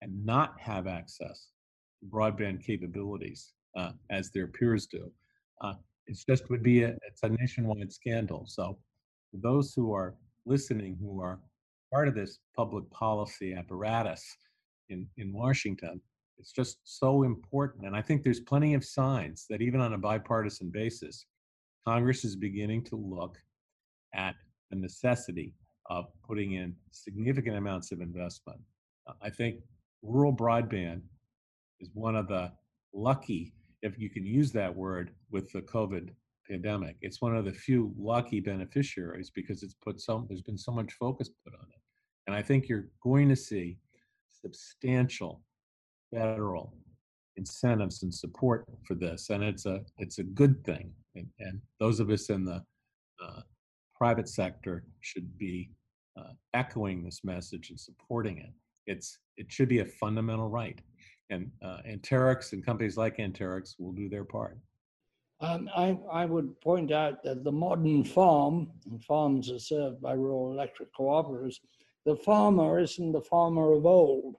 and 0.01 0.25
not 0.25 0.53
have 0.59 0.88
access 0.88 1.47
broadband 2.10 2.63
capabilities 2.63 3.53
uh, 3.77 3.91
as 4.10 4.31
their 4.31 4.48
peers 4.48 4.86
do. 4.86 5.12
Uh, 5.62 5.74
it's 6.07 6.25
just 6.25 6.50
would 6.50 6.63
be 6.63 6.83
a, 6.83 6.95
it's 7.07 7.24
a 7.24 7.29
nationwide 7.29 7.91
scandal. 7.91 8.45
So 8.48 8.77
those 9.31 9.74
who 9.74 9.93
are 9.93 10.15
listening, 10.45 10.98
who 11.00 11.22
are 11.22 11.39
part 11.91 12.07
of 12.07 12.15
this 12.15 12.39
public 12.55 12.89
policy 12.91 13.53
apparatus 13.53 14.24
in, 14.89 15.07
in 15.17 15.31
Washington, 15.31 16.01
it's 16.38 16.51
just 16.51 16.79
so 16.83 17.24
important. 17.24 17.86
And 17.86 17.95
I 17.95 18.01
think 18.01 18.24
there's 18.24 18.39
plenty 18.39 18.74
of 18.74 18.83
signs 18.83 19.45
that 19.50 19.62
even 19.62 19.79
on 19.79 19.93
a 19.93 19.98
bipartisan 19.98 20.69
basis, 20.69 21.25
Congress 21.88 22.25
is 22.25 22.36
beginning 22.36 22.83
to 22.86 22.95
look 22.95 23.38
at 24.13 24.36
the 24.69 24.77
necessity 24.77 25.53
of 25.89 26.05
putting 26.25 26.53
in 26.53 26.75
significant 26.91 27.57
amounts 27.57 27.91
of 27.91 28.01
investment. 28.01 28.60
I 29.22 29.29
think 29.29 29.57
rural 30.01 30.36
broadband 30.36 31.01
is 31.83 31.89
one 31.93 32.15
of 32.15 32.27
the 32.27 32.51
lucky, 32.93 33.53
if 33.81 33.99
you 33.99 34.09
can 34.09 34.25
use 34.25 34.51
that 34.53 34.73
word 34.73 35.11
with 35.31 35.51
the 35.51 35.61
COVID 35.61 36.09
pandemic. 36.49 36.95
It's 37.01 37.21
one 37.21 37.35
of 37.35 37.45
the 37.45 37.51
few 37.51 37.93
lucky 37.97 38.39
beneficiaries 38.39 39.29
because 39.29 39.63
it's 39.63 39.75
put 39.75 39.99
so 39.99 40.25
there's 40.27 40.41
been 40.41 40.57
so 40.57 40.71
much 40.71 40.93
focus 40.93 41.29
put 41.43 41.53
on 41.53 41.67
it. 41.69 41.81
And 42.27 42.35
I 42.35 42.41
think 42.41 42.67
you're 42.67 42.89
going 43.01 43.29
to 43.29 43.35
see 43.35 43.77
substantial 44.41 45.41
federal 46.13 46.73
incentives 47.35 48.03
and 48.03 48.13
support 48.13 48.65
for 48.87 48.95
this, 48.95 49.29
and 49.29 49.43
it's 49.43 49.65
a 49.65 49.81
it's 49.97 50.19
a 50.19 50.23
good 50.23 50.63
thing. 50.63 50.91
And, 51.15 51.27
and 51.39 51.61
those 51.79 51.99
of 51.99 52.09
us 52.09 52.29
in 52.29 52.45
the 52.45 52.63
uh, 53.23 53.41
private 53.95 54.29
sector 54.29 54.83
should 55.01 55.37
be 55.37 55.69
uh, 56.17 56.33
echoing 56.53 57.03
this 57.03 57.21
message 57.23 57.69
and 57.69 57.79
supporting 57.79 58.37
it. 58.37 58.53
It's 58.85 59.17
it 59.37 59.51
should 59.51 59.69
be 59.69 59.79
a 59.79 59.85
fundamental 59.85 60.49
right 60.49 60.79
and 61.29 61.51
uh, 61.61 61.79
Anterix 61.87 62.53
and 62.53 62.65
companies 62.65 62.97
like 62.97 63.17
Anterix 63.17 63.75
will 63.79 63.91
do 63.91 64.09
their 64.09 64.23
part. 64.23 64.57
Um, 65.39 65.69
I, 65.75 65.97
I 66.11 66.25
would 66.25 66.59
point 66.61 66.91
out 66.91 67.23
that 67.23 67.43
the 67.43 67.51
modern 67.51 68.03
farm, 68.03 68.69
and 68.89 69.03
farms 69.03 69.51
are 69.51 69.59
served 69.59 70.01
by 70.01 70.13
rural 70.13 70.51
electric 70.51 70.93
cooperatives, 70.93 71.59
the 72.05 72.15
farmer 72.15 72.79
isn't 72.79 73.11
the 73.11 73.21
farmer 73.21 73.73
of 73.73 73.85
old. 73.85 74.35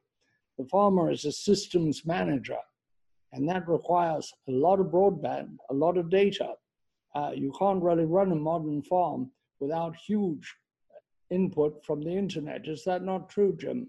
The 0.58 0.66
farmer 0.66 1.10
is 1.10 1.24
a 1.24 1.32
systems 1.32 2.06
manager, 2.06 2.58
and 3.32 3.48
that 3.48 3.68
requires 3.68 4.32
a 4.48 4.52
lot 4.52 4.80
of 4.80 4.86
broadband, 4.86 5.56
a 5.70 5.74
lot 5.74 5.98
of 5.98 6.10
data, 6.10 6.54
uh, 7.14 7.30
you 7.34 7.52
can't 7.58 7.82
really 7.82 8.04
run 8.04 8.32
a 8.32 8.36
modern 8.36 8.82
farm 8.82 9.30
without 9.60 9.94
huge 9.96 10.54
input 11.30 11.84
from 11.84 12.02
the 12.02 12.10
internet. 12.10 12.66
Is 12.66 12.84
that 12.84 13.04
not 13.04 13.28
true, 13.28 13.56
Jim? 13.56 13.88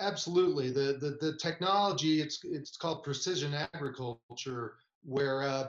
Absolutely. 0.00 0.70
The, 0.70 0.98
the, 1.00 1.16
the 1.20 1.36
technology, 1.36 2.20
it's, 2.20 2.40
it's 2.44 2.76
called 2.76 3.04
precision 3.04 3.54
agriculture, 3.74 4.74
where 5.04 5.42
uh, 5.42 5.68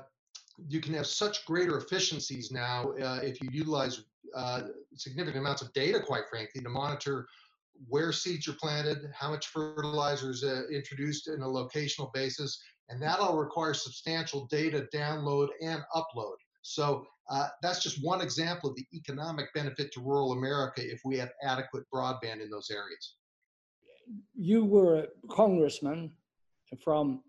you 0.68 0.82
can 0.82 0.94
have 0.96 1.08
such 1.08 1.46
greater 1.46 1.78
efficiencies 1.78 2.52
now 2.52 2.92
uh, 3.02 3.20
if 3.22 3.42
you 3.42 3.50
utilize 3.52 4.04
uh, 4.36 4.62
significant 4.96 5.38
amounts 5.44 5.62
of 5.62 5.72
data, 5.74 6.00
quite 6.00 6.24
frankly, 6.30 6.62
to 6.62 6.70
monitor 6.70 7.28
where 7.88 8.12
seeds 8.12 8.48
are 8.48 8.54
planted, 8.54 9.10
how 9.14 9.30
much 9.30 9.48
fertilizer 9.48 10.32
is 10.32 10.44
uh, 10.44 10.64
introduced 10.72 11.28
in 11.28 11.42
a 11.42 11.46
locational 11.46 12.12
basis, 12.14 12.62
and 12.90 13.02
that'll 13.02 13.38
require 13.38 13.74
substantial 13.74 14.48
data 14.48 14.88
download 14.94 15.48
and 15.62 15.82
upload. 15.96 16.36
So 16.62 17.06
uh, 17.30 17.48
that's 17.62 17.82
just 17.82 18.04
one 18.04 18.22
example 18.22 18.72
of 18.72 18.76
the 18.76 18.86
economic 18.94 19.54
benefit 19.54 19.94
to 19.94 20.02
rural 20.02 20.34
America 20.34 20.82
if 20.84 21.00
we 21.06 21.18
have 21.18 21.30
adequate 21.44 21.86
broadband 21.94 22.42
in 22.42 22.50
those 22.50 22.70
areas. 22.70 23.16
You 24.36 24.66
were 24.66 25.00
a 25.00 25.08
congressman 25.30 26.12
from 26.84 27.22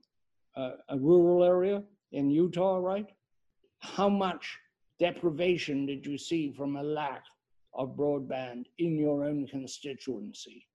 uh, 0.57 0.73
a 0.89 0.99
rural 0.99 1.45
area 1.45 1.83
in 2.13 2.31
Utah, 2.31 2.77
right? 2.77 3.07
How 3.79 4.09
much 4.09 4.59
deprivation 4.99 5.87
did 5.87 6.05
you 6.05 6.19
see 6.19 6.53
from 6.53 6.77
a 6.77 6.83
lack 6.83 7.25
of 7.75 7.97
broadband 7.97 8.65
in 8.79 8.99
your 8.99 9.25
own 9.25 9.47
constituency? 9.47 10.67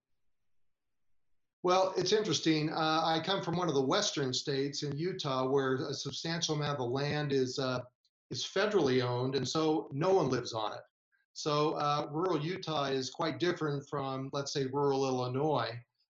Well, 1.63 1.93
it's 1.97 2.13
interesting. 2.13 2.71
Uh, 2.71 3.01
I 3.03 3.21
come 3.23 3.41
from 3.41 3.57
one 3.57 3.69
of 3.69 3.73
the 3.73 3.81
western 3.81 4.33
states 4.33 4.83
in 4.83 4.95
Utah, 4.95 5.47
where 5.47 5.75
a 5.75 5.93
substantial 5.93 6.55
amount 6.55 6.73
of 6.73 6.77
the 6.77 6.83
land 6.83 7.31
is 7.31 7.57
uh, 7.57 7.79
is 8.29 8.43
federally 8.43 9.03
owned, 9.03 9.35
and 9.35 9.47
so 9.47 9.89
no 9.91 10.13
one 10.13 10.29
lives 10.29 10.53
on 10.53 10.73
it. 10.73 10.81
So 11.33 11.71
uh, 11.73 12.07
rural 12.11 12.39
Utah 12.39 12.85
is 12.85 13.09
quite 13.09 13.39
different 13.39 13.87
from, 13.89 14.29
let's 14.31 14.53
say, 14.53 14.67
rural 14.71 15.05
Illinois, 15.05 15.71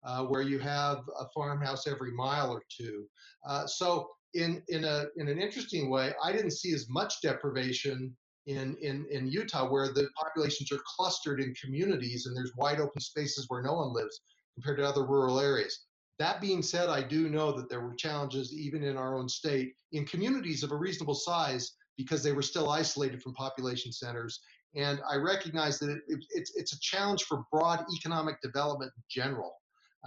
uh, 0.06 0.22
where 0.24 0.42
you 0.42 0.58
have 0.58 0.98
a 1.18 1.26
farmhouse 1.34 1.86
every 1.86 2.12
mile 2.12 2.50
or 2.50 2.62
two. 2.70 3.06
Uh, 3.46 3.66
so 3.66 4.08
in 4.34 4.62
in 4.68 4.84
a 4.84 5.06
in 5.16 5.28
an 5.28 5.38
interesting 5.38 5.90
way, 5.90 6.12
I 6.22 6.32
didn't 6.32 6.52
see 6.52 6.72
as 6.72 6.86
much 6.88 7.20
deprivation 7.22 8.16
in 8.46 8.76
in 8.80 9.06
in 9.10 9.26
Utah, 9.26 9.68
where 9.68 9.88
the 9.88 10.08
populations 10.16 10.70
are 10.72 10.80
clustered 10.96 11.40
in 11.40 11.54
communities 11.54 12.26
and 12.26 12.36
there's 12.36 12.52
wide 12.56 12.80
open 12.80 13.00
spaces 13.00 13.46
where 13.48 13.62
no 13.62 13.74
one 13.74 13.92
lives 13.92 14.20
compared 14.54 14.78
to 14.78 14.86
other 14.86 15.04
rural 15.04 15.40
areas. 15.40 15.86
That 16.18 16.40
being 16.40 16.62
said, 16.62 16.88
I 16.88 17.02
do 17.02 17.28
know 17.28 17.52
that 17.52 17.68
there 17.68 17.82
were 17.82 17.94
challenges 17.94 18.54
even 18.54 18.82
in 18.82 18.96
our 18.96 19.16
own 19.16 19.28
state 19.28 19.74
in 19.92 20.06
communities 20.06 20.62
of 20.62 20.70
a 20.72 20.76
reasonable 20.76 21.14
size 21.14 21.72
because 21.98 22.22
they 22.22 22.32
were 22.32 22.42
still 22.42 22.70
isolated 22.70 23.22
from 23.22 23.34
population 23.34 23.92
centers. 23.92 24.40
And 24.74 25.00
I 25.10 25.16
recognize 25.16 25.78
that 25.78 25.90
it, 25.90 25.98
it, 26.08 26.20
it's, 26.30 26.56
it's 26.56 26.72
a 26.74 26.80
challenge 26.80 27.24
for 27.24 27.44
broad 27.52 27.84
economic 27.98 28.40
development 28.40 28.92
in 28.96 29.02
general. 29.10 29.54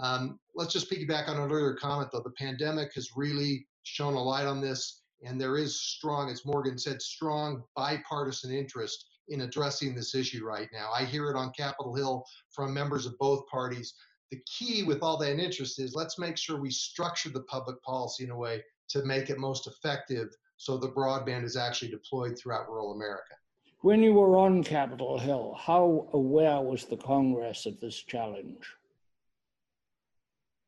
Um, 0.00 0.38
let's 0.54 0.72
just 0.72 0.90
piggyback 0.90 1.28
on 1.28 1.36
an 1.36 1.50
earlier 1.50 1.74
comment, 1.74 2.10
though. 2.10 2.22
The 2.24 2.30
pandemic 2.30 2.94
has 2.94 3.10
really 3.16 3.66
shone 3.82 4.14
a 4.14 4.22
light 4.22 4.46
on 4.46 4.60
this, 4.60 5.02
and 5.22 5.40
there 5.40 5.58
is 5.58 5.80
strong, 5.80 6.30
as 6.30 6.46
Morgan 6.46 6.78
said, 6.78 7.02
strong 7.02 7.62
bipartisan 7.76 8.52
interest 8.52 9.06
in 9.28 9.42
addressing 9.42 9.94
this 9.94 10.14
issue 10.14 10.44
right 10.44 10.68
now. 10.72 10.90
I 10.92 11.04
hear 11.04 11.30
it 11.30 11.36
on 11.36 11.52
Capitol 11.52 11.94
Hill 11.94 12.24
from 12.50 12.72
members 12.72 13.06
of 13.06 13.16
both 13.18 13.46
parties. 13.46 13.94
The 14.30 14.40
key 14.46 14.82
with 14.84 15.02
all 15.02 15.18
that 15.18 15.38
interest 15.38 15.78
is 15.78 15.94
let's 15.94 16.18
make 16.18 16.38
sure 16.38 16.58
we 16.58 16.70
structure 16.70 17.30
the 17.30 17.42
public 17.42 17.80
policy 17.82 18.24
in 18.24 18.30
a 18.30 18.36
way 18.36 18.62
to 18.88 19.04
make 19.04 19.30
it 19.30 19.38
most 19.38 19.66
effective 19.66 20.28
so 20.56 20.76
the 20.76 20.90
broadband 20.90 21.44
is 21.44 21.56
actually 21.56 21.90
deployed 21.90 22.38
throughout 22.38 22.68
rural 22.68 22.92
America. 22.92 23.34
When 23.80 24.02
you 24.02 24.14
were 24.14 24.36
on 24.36 24.62
Capitol 24.62 25.18
Hill, 25.18 25.56
how 25.58 26.08
aware 26.12 26.60
was 26.60 26.84
the 26.84 26.98
Congress 26.98 27.66
of 27.66 27.80
this 27.80 27.96
challenge? 28.02 28.76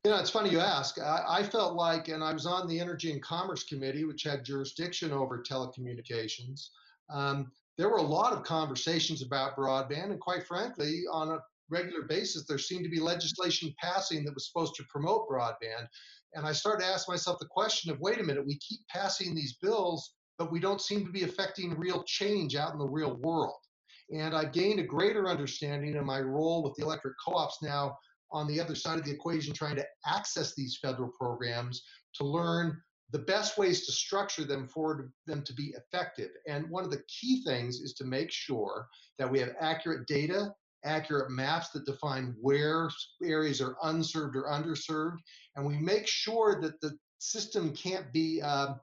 You 0.05 0.11
know, 0.11 0.19
it's 0.19 0.31
funny 0.31 0.51
you 0.51 0.59
ask. 0.59 1.01
I, 1.01 1.23
I, 1.29 1.43
felt 1.45 1.75
like, 1.75 2.09
and 2.09 2.25
I 2.25 2.33
was 2.33 2.45
on 2.45 2.67
the 2.67 2.81
Energy 2.81 3.13
and 3.13 3.23
Commerce 3.23 3.63
Committee, 3.63 4.05
which 4.05 4.25
had 4.25 4.45
jurisdiction 4.45 5.13
over 5.13 5.41
telecommunications. 5.41 6.71
Um, 7.09 7.53
there 7.79 7.89
were 7.89 7.99
a 7.99 8.03
lot 8.03 8.33
of 8.33 8.43
conversations 8.43 9.23
about 9.23 9.57
broadband, 9.57 10.11
and 10.11 10.21
quite 10.21 10.45
frankly, 10.45 11.05
on 11.13 11.31
a 11.31 11.39
regular 11.71 12.03
basis, 12.03 12.47
there 12.47 12.59
seemed 12.59 12.83
to 12.83 12.91
be 12.91 12.99
legislation 12.99 13.73
passing 13.81 14.25
that 14.25 14.35
was 14.35 14.49
supposed 14.49 14.75
to 14.75 14.85
promote 14.91 15.29
broadband. 15.29 15.87
And 16.35 16.45
I 16.45 16.53
started 16.53 16.83
to 16.83 16.91
ask 16.91 17.09
myself 17.09 17.39
the 17.39 17.47
question 17.47 17.93
of 17.93 18.01
wait 18.01 18.19
a 18.19 18.25
minute, 18.25 18.45
we 18.45 18.59
keep 18.59 18.81
passing 18.89 19.37
these 19.37 19.57
bills, 19.63 20.15
but 20.37 20.51
we 20.51 20.59
don't 20.59 20.81
seem 20.81 21.07
to 21.07 21.13
be 21.13 21.23
affecting 21.23 21.79
real 21.79 22.03
change 22.09 22.57
out 22.57 22.73
in 22.73 22.79
the 22.81 22.89
real 22.89 23.19
world. 23.19 23.55
And 24.13 24.35
I've 24.35 24.53
gained 24.53 24.81
a 24.81 24.85
greater 24.85 25.29
understanding 25.29 25.95
in 25.95 26.05
my 26.05 26.21
role 26.21 26.65
with 26.65 26.75
the 26.75 26.83
electric 26.83 27.15
co 27.25 27.37
ops 27.37 27.59
now 27.63 27.97
on 28.33 28.47
the 28.47 28.61
other 28.61 28.75
side 28.75 28.99
of 28.99 29.05
the 29.05 29.13
equation, 29.13 29.53
trying 29.53 29.77
to 29.77 29.87
access 30.07 30.55
these 30.55 30.79
federal 30.81 31.11
programs 31.11 31.83
to 32.15 32.25
learn 32.25 32.81
the 33.11 33.19
best 33.19 33.59
ways 33.59 33.85
to 33.85 33.93
structure 33.93 34.45
them 34.45 34.67
for 34.67 35.11
them 35.27 35.43
to 35.43 35.55
be 35.55 35.75
effective. 35.77 36.31
And 36.49 36.71
one 36.71 36.85
of 36.85 36.91
the 36.91 37.03
key 37.09 37.43
things 37.45 37.81
is 37.81 37.93
to 37.95 38.05
make 38.05 38.31
sure 38.31 38.89
that 39.19 39.31
we 39.31 39.39
have 39.41 39.55
accurate 39.61 40.07
data 40.07 40.55
accurate 40.85 41.31
maps 41.31 41.71
that 41.71 41.87
define 41.87 42.35
where 42.41 42.91
areas 43.23 43.61
are 43.61 43.77
unserved 43.83 44.37
or 44.37 44.45
underserved, 44.45 45.19
and 45.57 45.67
we 45.67 45.79
make 45.79 46.07
sure 46.07 46.61
that 46.61 46.81
the 46.81 46.97
system 47.19 47.73
can't 47.73 48.13
be 48.13 48.41
uh, 48.43 48.75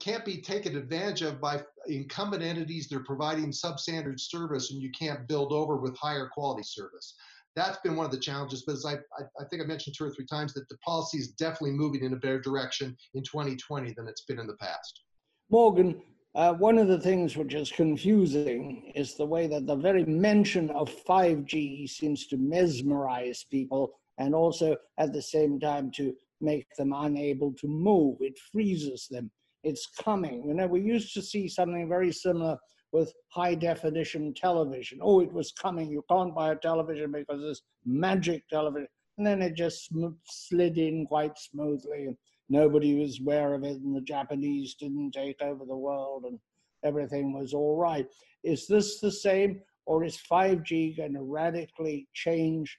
can't 0.00 0.24
be 0.24 0.40
taken 0.40 0.76
advantage 0.76 1.22
of 1.22 1.40
by 1.40 1.62
incumbent 1.86 2.42
entities 2.42 2.88
that 2.88 2.96
are 2.96 3.04
providing 3.04 3.52
substandard 3.52 4.18
service, 4.18 4.72
and 4.72 4.82
you 4.82 4.90
can't 4.90 5.28
build 5.28 5.52
over 5.52 5.76
with 5.76 5.96
higher 5.96 6.28
quality 6.32 6.64
service. 6.64 7.14
That's 7.54 7.78
been 7.78 7.96
one 7.96 8.06
of 8.06 8.12
the 8.12 8.18
challenges, 8.18 8.62
but 8.66 8.74
as 8.74 8.86
I, 8.86 8.94
I, 8.94 9.24
I 9.40 9.44
think 9.50 9.62
I 9.62 9.66
mentioned 9.66 9.94
two 9.96 10.04
or 10.04 10.10
three 10.10 10.26
times 10.26 10.54
that 10.54 10.68
the 10.68 10.78
policy 10.78 11.18
is 11.18 11.28
definitely 11.32 11.72
moving 11.72 12.02
in 12.02 12.14
a 12.14 12.16
better 12.16 12.40
direction 12.40 12.96
in 13.14 13.22
2020 13.22 13.92
than 13.92 14.08
it's 14.08 14.24
been 14.24 14.38
in 14.38 14.46
the 14.46 14.56
past. 14.56 15.02
Morgan, 15.50 16.00
uh, 16.34 16.54
one 16.54 16.78
of 16.78 16.88
the 16.88 16.98
things 16.98 17.36
which 17.36 17.52
is 17.52 17.70
confusing 17.70 18.90
is 18.94 19.16
the 19.16 19.26
way 19.26 19.46
that 19.46 19.66
the 19.66 19.76
very 19.76 20.04
mention 20.06 20.70
of 20.70 20.90
5G 21.06 21.88
seems 21.90 22.26
to 22.28 22.38
mesmerize 22.38 23.44
people 23.50 23.92
and 24.16 24.34
also 24.34 24.76
at 24.96 25.12
the 25.12 25.20
same 25.20 25.60
time 25.60 25.90
to 25.90 26.14
make 26.40 26.66
them 26.78 26.94
unable 26.94 27.52
to 27.52 27.68
move. 27.68 28.16
It 28.20 28.38
freezes 28.50 29.08
them. 29.10 29.30
It's 29.62 29.86
coming. 30.02 30.42
You 30.46 30.54
know, 30.54 30.66
we 30.66 30.80
used 30.80 31.12
to 31.14 31.22
see 31.22 31.48
something 31.48 31.88
very 31.88 32.12
similar 32.12 32.56
with 32.92 33.12
high 33.28 33.54
definition 33.54 34.34
television. 34.34 34.98
Oh, 35.02 35.20
it 35.20 35.32
was 35.32 35.52
coming. 35.52 35.90
You 35.90 36.04
can't 36.10 36.34
buy 36.34 36.52
a 36.52 36.56
television 36.56 37.10
because 37.10 37.42
it's 37.42 37.62
magic 37.84 38.46
television. 38.48 38.88
And 39.18 39.26
then 39.26 39.42
it 39.42 39.54
just 39.54 39.90
slid 40.24 40.78
in 40.78 41.06
quite 41.06 41.38
smoothly 41.38 42.16
nobody 42.52 43.00
was 43.00 43.18
aware 43.18 43.54
of 43.54 43.64
it 43.64 43.80
and 43.80 43.96
the 43.96 44.00
Japanese 44.00 44.74
didn't 44.74 45.12
take 45.12 45.40
over 45.40 45.64
the 45.64 45.76
world 45.76 46.24
and 46.26 46.38
everything 46.84 47.32
was 47.32 47.54
all 47.54 47.76
right. 47.76 48.06
Is 48.44 48.66
this 48.66 49.00
the 49.00 49.10
same 49.10 49.60
or 49.86 50.04
is 50.04 50.20
5G 50.30 50.98
going 50.98 51.14
to 51.14 51.22
radically 51.22 52.06
change 52.12 52.78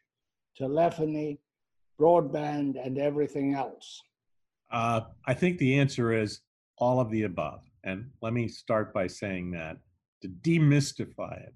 telephony, 0.56 1.40
broadband, 2.00 2.76
and 2.84 3.00
everything 3.00 3.56
else? 3.56 4.02
Uh, 4.72 5.02
I 5.26 5.34
think 5.34 5.58
the 5.58 5.80
answer 5.80 6.14
is 6.14 6.42
all 6.78 7.00
of 7.00 7.10
the 7.10 7.24
above. 7.24 7.64
And 7.84 8.12
let 8.22 8.34
me 8.34 8.48
start 8.48 8.94
by 8.94 9.08
saying 9.08 9.52
that 9.52 9.78
to 10.24 10.30
demystify 10.30 11.44
it, 11.44 11.54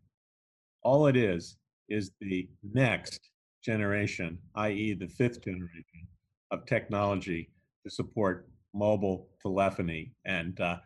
all 0.83 1.07
it 1.07 1.15
is 1.15 1.57
is 1.89 2.11
the 2.19 2.47
next 2.73 3.29
generation, 3.63 4.37
i.e., 4.55 4.93
the 4.93 5.07
fifth 5.07 5.43
generation 5.43 6.07
of 6.51 6.65
technology 6.65 7.49
to 7.83 7.89
support 7.89 8.49
mobile 8.73 9.29
telephony 9.41 10.11
and 10.25 10.59
uh, 10.59 10.77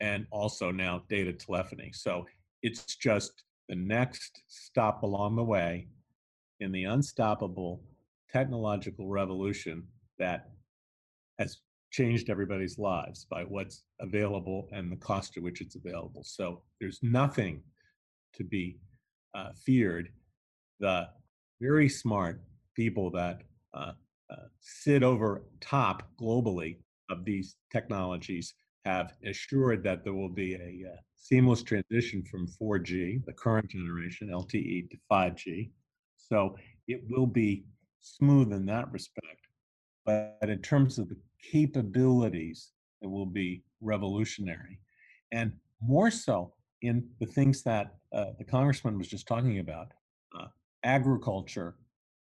and 0.00 0.26
also 0.30 0.70
now 0.70 1.02
data 1.08 1.32
telephony. 1.32 1.90
So 1.92 2.26
it's 2.62 2.96
just 2.96 3.42
the 3.68 3.74
next 3.74 4.42
stop 4.46 5.02
along 5.02 5.36
the 5.36 5.44
way 5.44 5.88
in 6.60 6.70
the 6.70 6.84
unstoppable 6.84 7.82
technological 8.32 9.08
revolution 9.08 9.82
that 10.18 10.50
has 11.38 11.58
changed 11.94 12.28
everybody's 12.28 12.76
lives 12.76 13.24
by 13.30 13.42
what's 13.44 13.84
available 14.00 14.68
and 14.72 14.90
the 14.90 14.96
cost 14.96 15.32
to 15.32 15.40
which 15.40 15.60
it's 15.60 15.76
available. 15.76 16.24
So 16.24 16.62
there's 16.80 16.98
nothing 17.02 17.62
to 18.34 18.42
be 18.42 18.78
uh, 19.32 19.50
feared. 19.64 20.08
The 20.80 21.06
very 21.60 21.88
smart 21.88 22.42
people 22.74 23.12
that 23.12 23.42
uh, 23.74 23.92
uh, 24.28 24.46
sit 24.60 25.04
over 25.04 25.44
top 25.60 26.02
globally 26.20 26.78
of 27.10 27.24
these 27.24 27.54
technologies 27.72 28.54
have 28.84 29.12
assured 29.24 29.84
that 29.84 30.02
there 30.02 30.14
will 30.14 30.34
be 30.34 30.54
a 30.54 30.90
uh, 30.90 30.96
seamless 31.14 31.62
transition 31.62 32.24
from 32.28 32.48
4G, 32.60 33.24
the 33.24 33.32
current 33.32 33.70
generation, 33.70 34.30
LTE, 34.30 34.90
to 34.90 34.96
5G. 35.10 35.70
So 36.16 36.56
it 36.88 37.02
will 37.08 37.28
be 37.28 37.64
smooth 38.00 38.52
in 38.52 38.66
that 38.66 38.90
respect. 38.90 39.46
But 40.04 40.38
in 40.42 40.60
terms 40.60 40.98
of 40.98 41.08
the 41.08 41.16
capabilities 41.50 42.72
it 43.02 43.10
will 43.10 43.26
be 43.26 43.62
revolutionary. 43.80 44.78
And 45.30 45.52
more 45.80 46.10
so 46.10 46.54
in 46.82 47.06
the 47.20 47.26
things 47.26 47.62
that 47.62 47.94
uh, 48.12 48.32
the 48.38 48.44
congressman 48.44 48.96
was 48.98 49.08
just 49.08 49.26
talking 49.26 49.58
about 49.58 49.88
uh, 50.38 50.46
agriculture 50.84 51.74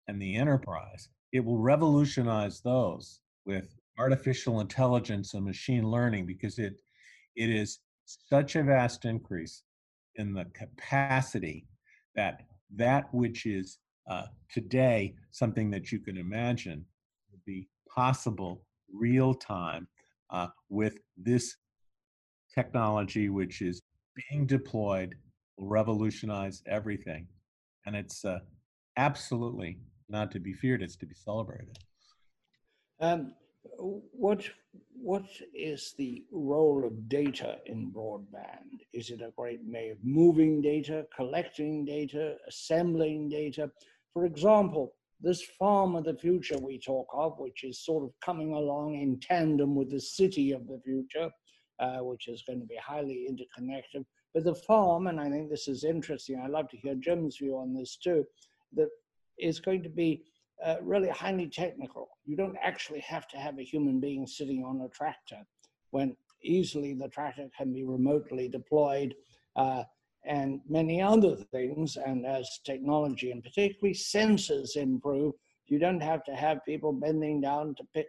and 0.07 0.21
the 0.21 0.37
enterprise. 0.37 1.09
It 1.33 1.45
will 1.45 1.59
revolutionize 1.59 2.61
those 2.61 3.21
with 3.45 3.75
artificial 3.99 4.61
intelligence 4.61 5.35
and 5.35 5.45
machine 5.45 5.91
learning 5.91 6.27
because 6.27 6.59
it 6.59 6.81
it 7.37 7.51
is 7.51 7.81
such 8.05 8.57
a 8.57 8.63
vast 8.63 9.05
increase 9.05 9.63
in 10.15 10.33
the 10.33 10.47
capacity 10.55 11.67
that 12.15 12.43
that 12.75 13.13
which 13.13 13.47
is 13.47 13.79
uh, 14.11 14.27
today 14.51 15.15
something 15.31 15.71
that 15.71 15.93
you 15.93 15.99
can 15.99 16.17
imagine 16.17 16.85
will 17.31 17.41
be 17.45 17.69
possible 17.95 18.63
real 18.93 19.35
time 19.35 19.87
uh, 20.31 20.49
with 20.69 20.99
this 21.17 21.57
technology 22.55 23.29
which 23.29 23.63
is 23.63 23.81
being 24.31 24.47
deployed 24.47 25.15
will 25.57 25.69
revolutionize 25.69 26.63
everything 26.67 27.27
and 27.87 27.95
it's 27.95 28.25
uh, 28.25 28.39
absolutely 28.97 29.79
not 30.09 30.31
to 30.31 30.41
be 30.41 30.53
feared 30.53 30.83
it's 30.83 30.97
to 30.97 31.07
be 31.07 31.15
celebrated 31.15 31.79
um, 33.01 33.33
what 33.79 34.49
what 35.01 35.25
is 35.55 35.95
the 35.97 36.25
role 36.33 36.85
of 36.85 37.09
data 37.09 37.59
in 37.67 37.93
broadband? 37.93 38.83
Is 38.93 39.11
it 39.11 39.23
a 39.23 39.33
great 39.37 39.61
way 39.65 39.91
of 39.91 39.99
moving 40.03 40.61
data, 40.61 41.07
collecting 41.15 41.85
data, 41.85 42.37
assembling 42.49 43.29
data? 43.29 43.71
For 44.13 44.25
example, 44.25 44.95
this 45.21 45.43
farm 45.59 45.97
of 45.97 46.05
the 46.05 46.15
future 46.15 46.59
we 46.59 46.79
talk 46.79 47.07
of, 47.13 47.39
which 47.39 47.65
is 47.65 47.85
sort 47.85 48.05
of 48.05 48.11
coming 48.25 48.53
along 48.53 48.95
in 48.95 49.19
tandem 49.21 49.75
with 49.75 49.91
the 49.91 50.01
city 50.01 50.53
of 50.53 50.67
the 50.67 50.81
future, 50.85 51.31
uh, 51.81 51.99
which 51.99 52.29
is 52.29 52.43
going 52.47 52.61
to 52.61 52.67
be 52.67 52.77
highly 52.77 53.27
interconnected. 53.29 54.05
But 54.35 54.45
the 54.45 54.55
farm, 54.55 55.07
and 55.07 55.21
I 55.21 55.29
think 55.29 55.51
this 55.51 55.69
is 55.69 55.85
interesting, 55.85 56.41
I'd 56.41 56.51
love 56.51 56.69
to 56.71 56.77
hear 56.77 56.95
Jim's 56.95 57.39
view 57.39 57.57
on 57.57 57.75
this 57.75 57.97
too, 57.97 58.25
that 58.75 58.89
is 59.39 59.61
going 59.61 59.83
to 59.83 59.89
be 59.89 60.25
uh, 60.65 60.77
really 60.83 61.09
highly 61.09 61.49
technical. 61.49 62.09
You 62.25 62.37
don't 62.37 62.57
actually 62.63 63.01
have 63.01 63.29
to 63.29 63.37
have 63.37 63.59
a 63.59 63.65
human 63.65 64.01
being 64.01 64.27
sitting 64.27 64.65
on 64.65 64.83
a 64.83 64.89
tractor 64.89 65.45
when 65.91 66.17
easily 66.43 66.95
the 66.95 67.09
tractor 67.09 67.49
can 67.57 67.73
be 67.73 67.85
remotely 67.85 68.49
deployed 68.49 69.15
uh, 69.57 69.85
and 70.29 70.61
many 70.69 71.03
other 71.03 71.37
things. 71.53 71.97
And 71.97 72.25
as 72.27 72.61
technology 72.65 73.31
and 73.31 73.43
particularly 73.43 73.95
sensors 73.95 74.77
improve, 74.77 75.35
you 75.67 75.79
don't 75.79 76.01
have 76.01 76.25
to 76.25 76.35
have 76.35 76.65
people 76.65 76.93
bending 76.93 77.41
down 77.41 77.75
to 77.77 77.85
pick 77.95 78.07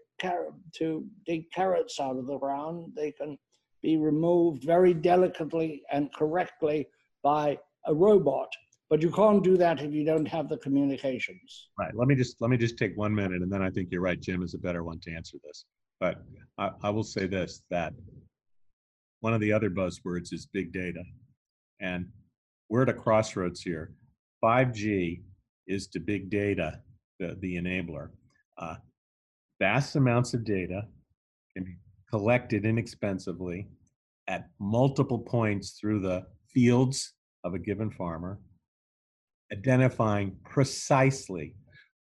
to 0.74 1.06
dig 1.26 1.50
carrots 1.52 2.00
out 2.00 2.18
of 2.18 2.28
the 2.28 2.38
ground. 2.38 2.92
They 2.96 3.12
can 3.12 3.38
be 3.82 3.98
removed 3.98 4.64
very 4.64 4.94
delicately 4.94 5.82
and 5.92 6.14
correctly 6.14 6.88
by 7.24 7.58
a 7.86 7.94
robot 7.94 8.50
but 8.90 9.04
you 9.04 9.12
can't 9.12 9.44
do 9.44 9.56
that 9.56 9.82
if 9.82 9.94
you 9.94 10.04
don't 10.04 10.28
have 10.28 10.50
the 10.50 10.58
communications. 10.58 11.70
Right. 11.78 11.96
Let 11.96 12.08
me 12.08 12.16
just 12.16 12.42
let 12.42 12.50
me 12.50 12.58
just 12.58 12.78
take 12.78 12.98
one 12.98 13.14
minute, 13.14 13.42
and 13.42 13.52
then 13.52 13.62
I 13.62 13.70
think 13.70 13.90
you're 13.92 14.02
right. 14.02 14.20
Jim 14.20 14.42
is 14.42 14.56
a 14.56 14.58
better 14.58 14.84
one 14.84 15.00
to 15.02 15.12
answer 15.12 15.38
this. 15.44 15.66
But 16.00 16.24
I, 16.58 16.72
I 16.82 16.90
will 16.90 17.04
say 17.04 17.28
this: 17.28 17.62
that 17.70 17.94
one 19.20 19.34
of 19.34 19.42
the 19.42 19.54
other 19.54 19.70
buzzwords 19.70 20.34
is 20.34 20.48
big 20.48 20.74
data, 20.74 21.04
and 21.82 22.08
we're 22.70 22.84
at 22.84 22.90
a 22.90 22.94
crossroads 22.94 23.62
here. 23.62 23.94
5G 24.44 25.22
is 25.68 25.88
to 25.88 26.00
big 26.00 26.30
data 26.30 26.80
the, 27.20 27.38
the 27.42 27.56
enabler. 27.56 28.10
Uh, 28.58 28.76
vast 29.60 29.96
amounts 29.96 30.34
of 30.34 30.44
data 30.44 30.84
can 31.56 31.64
be 31.64 31.78
collected 32.10 32.66
inexpensively 32.66 33.68
at 34.28 34.50
multiple 34.60 35.20
points 35.20 35.78
through 35.80 36.00
the 36.00 36.26
fields 36.54 37.14
of 37.44 37.54
a 37.54 37.60
given 37.60 37.92
farmer 37.92 38.40
identifying 39.52 40.36
precisely 40.44 41.56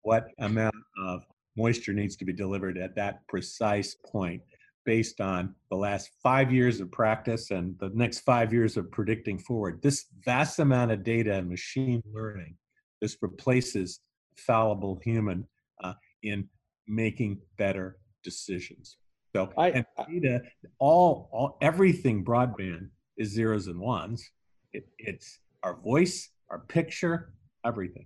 what 0.03 0.27
amount 0.39 0.75
of 1.05 1.25
moisture 1.57 1.93
needs 1.93 2.15
to 2.15 2.25
be 2.25 2.33
delivered 2.33 2.77
at 2.77 2.95
that 2.95 3.25
precise 3.27 3.95
point 4.05 4.41
based 4.85 5.21
on 5.21 5.55
the 5.69 5.75
last 5.75 6.11
five 6.21 6.51
years 6.51 6.79
of 6.79 6.91
practice 6.91 7.51
and 7.51 7.77
the 7.79 7.91
next 7.93 8.19
five 8.21 8.53
years 8.53 8.77
of 8.77 8.91
predicting 8.91 9.37
forward. 9.37 9.81
This 9.81 10.05
vast 10.25 10.59
amount 10.59 10.91
of 10.91 11.03
data 11.03 11.33
and 11.33 11.49
machine 11.49 12.03
learning, 12.11 12.55
this 13.01 13.17
replaces 13.21 13.99
fallible 14.35 14.99
human 15.03 15.47
uh, 15.83 15.93
in 16.23 16.47
making 16.87 17.39
better 17.57 17.97
decisions. 18.23 18.97
So, 19.35 19.51
I, 19.57 19.71
and 19.71 19.85
data, 20.09 20.41
all, 20.79 21.29
all, 21.31 21.57
everything 21.61 22.23
broadband 22.23 22.89
is 23.17 23.29
zeros 23.29 23.67
and 23.67 23.79
ones. 23.79 24.29
It, 24.73 24.87
it's 24.99 25.39
our 25.63 25.75
voice, 25.75 26.29
our 26.49 26.59
picture, 26.59 27.33
everything. 27.65 28.05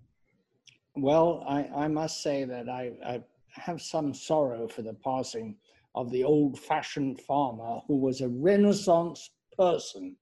Well, 0.96 1.44
I, 1.48 1.70
I 1.76 1.88
must 1.88 2.24
say 2.24 2.44
that 2.46 2.70
I, 2.70 2.92
I 3.06 3.24
have 3.52 3.82
some 3.82 4.14
sorrow 4.14 4.68
for 4.68 4.82
the 4.84 4.94
passing 4.94 5.56
of 5.98 6.12
the 6.12 6.24
old 6.24 6.60
fashioned 6.60 7.20
farmer 7.22 7.82
who 7.88 7.98
was 7.98 8.22
a 8.22 8.30
Renaissance 8.30 9.32
person. 9.58 10.16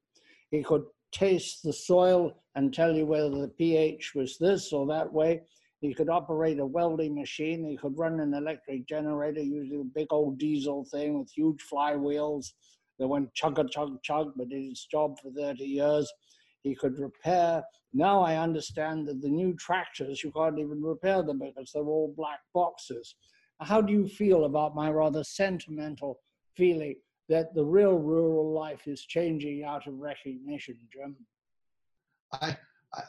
He 0.50 0.64
could 0.64 0.86
taste 1.12 1.64
the 1.64 1.74
soil 1.74 2.42
and 2.56 2.74
tell 2.74 2.96
you 2.96 3.06
whether 3.06 3.30
the 3.30 3.50
pH 3.50 4.16
was 4.16 4.38
this 4.38 4.72
or 4.72 4.88
that 4.88 5.12
way. 5.12 5.42
He 5.82 5.94
could 5.94 6.10
operate 6.10 6.60
a 6.60 6.66
welding 6.66 7.14
machine. 7.14 7.66
He 7.66 7.76
could 7.76 7.98
run 7.98 8.22
an 8.22 8.34
electric 8.34 8.88
generator 8.88 9.42
using 9.42 9.82
a 9.82 10.00
big 10.00 10.08
old 10.12 10.38
diesel 10.38 10.86
thing 10.86 11.20
with 11.20 11.30
huge 11.30 11.62
flywheels 11.70 12.54
that 12.98 13.10
went 13.10 13.34
chug 13.34 13.60
a 13.60 13.68
chug 13.68 14.02
chug, 14.02 14.32
but 14.38 14.48
did 14.48 14.64
its 14.64 14.86
job 14.86 15.20
for 15.20 15.30
30 15.32 15.66
years. 15.66 16.10
He 16.62 16.74
could 16.74 16.98
repair. 16.98 17.64
Now 17.94 18.22
I 18.22 18.38
understand 18.38 19.08
that 19.08 19.22
the 19.22 19.30
new 19.30 19.54
tractors, 19.56 20.24
you 20.24 20.32
can't 20.32 20.58
even 20.58 20.82
repair 20.82 21.22
them 21.22 21.40
because 21.40 21.72
they're 21.74 21.84
all 21.84 22.14
black 22.16 22.40
boxes. 22.54 23.16
How 23.62 23.82
do 23.82 23.94
you 23.94 24.08
feel 24.08 24.46
about 24.46 24.76
my 24.76 24.90
rather 24.90 25.24
sentimental 25.24 26.20
feeling 26.56 26.96
that 27.30 27.54
the 27.56 27.64
real 27.64 27.98
rural 27.98 28.52
life 28.52 28.88
is 28.88 29.02
changing 29.02 29.64
out 29.64 29.88
of 29.88 30.00
recognition, 30.00 30.78
Jim? 30.92 31.16
I, 32.34 32.58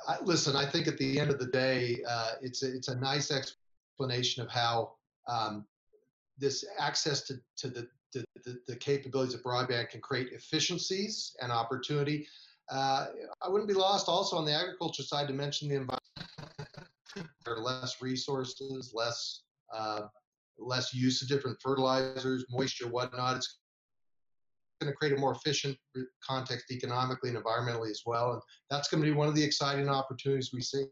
I, 0.09 0.17
listen. 0.23 0.57
I 0.57 0.65
think 0.65 0.87
at 0.87 0.99
the 0.99 1.19
end 1.19 1.31
of 1.31 1.39
the 1.39 1.47
day, 1.47 1.99
uh, 2.09 2.33
it's 2.41 2.63
a, 2.63 2.75
it's 2.75 2.89
a 2.89 2.97
nice 2.97 3.31
explanation 3.31 4.43
of 4.43 4.51
how 4.51 4.93
um, 5.29 5.67
this 6.39 6.65
access 6.79 7.23
to, 7.23 7.35
to 7.59 7.69
the, 7.69 7.89
the, 8.13 8.59
the 8.67 8.77
capabilities 8.77 9.35
of 9.35 9.43
broadband 9.43 9.91
can 9.91 10.01
create 10.01 10.29
efficiencies 10.33 11.37
and 11.43 11.51
opportunity. 11.53 12.27
Uh, 12.71 13.07
I 13.43 13.49
wouldn't 13.49 13.69
be 13.69 13.75
lost 13.75 14.09
also 14.09 14.37
on 14.37 14.45
the 14.45 14.55
agriculture 14.55 15.03
side 15.03 15.29
to 15.29 15.35
mention 15.35 15.69
the 15.69 15.77
environment. 15.77 16.01
there 17.45 17.55
are 17.55 17.61
less 17.61 18.01
resources, 18.01 18.93
less 18.95 19.43
uh, 19.75 20.03
less 20.59 20.95
use 20.95 21.23
of 21.23 21.29
different 21.29 21.59
fertilizers, 21.63 22.45
moisture, 22.51 22.89
whatnot. 22.89 23.37
It's 23.37 23.59
going 24.81 24.93
to 24.93 24.97
create 24.97 25.17
a 25.17 25.21
more 25.21 25.33
efficient 25.33 25.77
context 26.27 26.71
economically 26.71 27.31
and 27.31 27.39
environmentally 27.39 27.91
as 27.91 28.03
well. 28.05 28.33
And 28.33 28.43
that's 28.71 28.89
going 28.89 29.03
to 29.03 29.09
be 29.09 29.17
one 29.17 29.29
of 29.29 29.35
the 29.35 29.45
exciting 29.45 29.89
opportunities 29.89 30.51
we 30.53 30.61
see. 30.61 30.85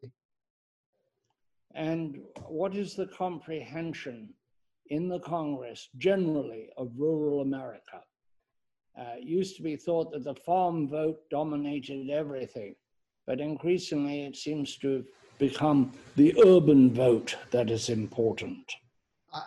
And 1.74 2.20
what 2.46 2.74
is 2.76 2.94
the 2.94 3.06
comprehension 3.06 4.32
in 4.88 5.08
the 5.08 5.18
Congress 5.20 5.88
generally 5.98 6.68
of 6.76 6.92
rural 6.96 7.40
America? 7.40 8.02
Uh, 8.96 9.16
used 9.20 9.56
to 9.56 9.62
be 9.62 9.74
thought 9.74 10.12
that 10.12 10.22
the 10.22 10.34
farm 10.34 10.88
vote 10.88 11.18
dominated 11.28 12.10
everything, 12.10 12.76
but 13.26 13.40
increasingly 13.40 14.22
it 14.22 14.36
seems 14.36 14.76
to 14.76 14.96
have 14.96 15.04
become 15.40 15.92
the 16.14 16.32
urban 16.46 16.94
vote 16.94 17.36
that 17.50 17.70
is 17.70 17.88
important. 17.88 18.72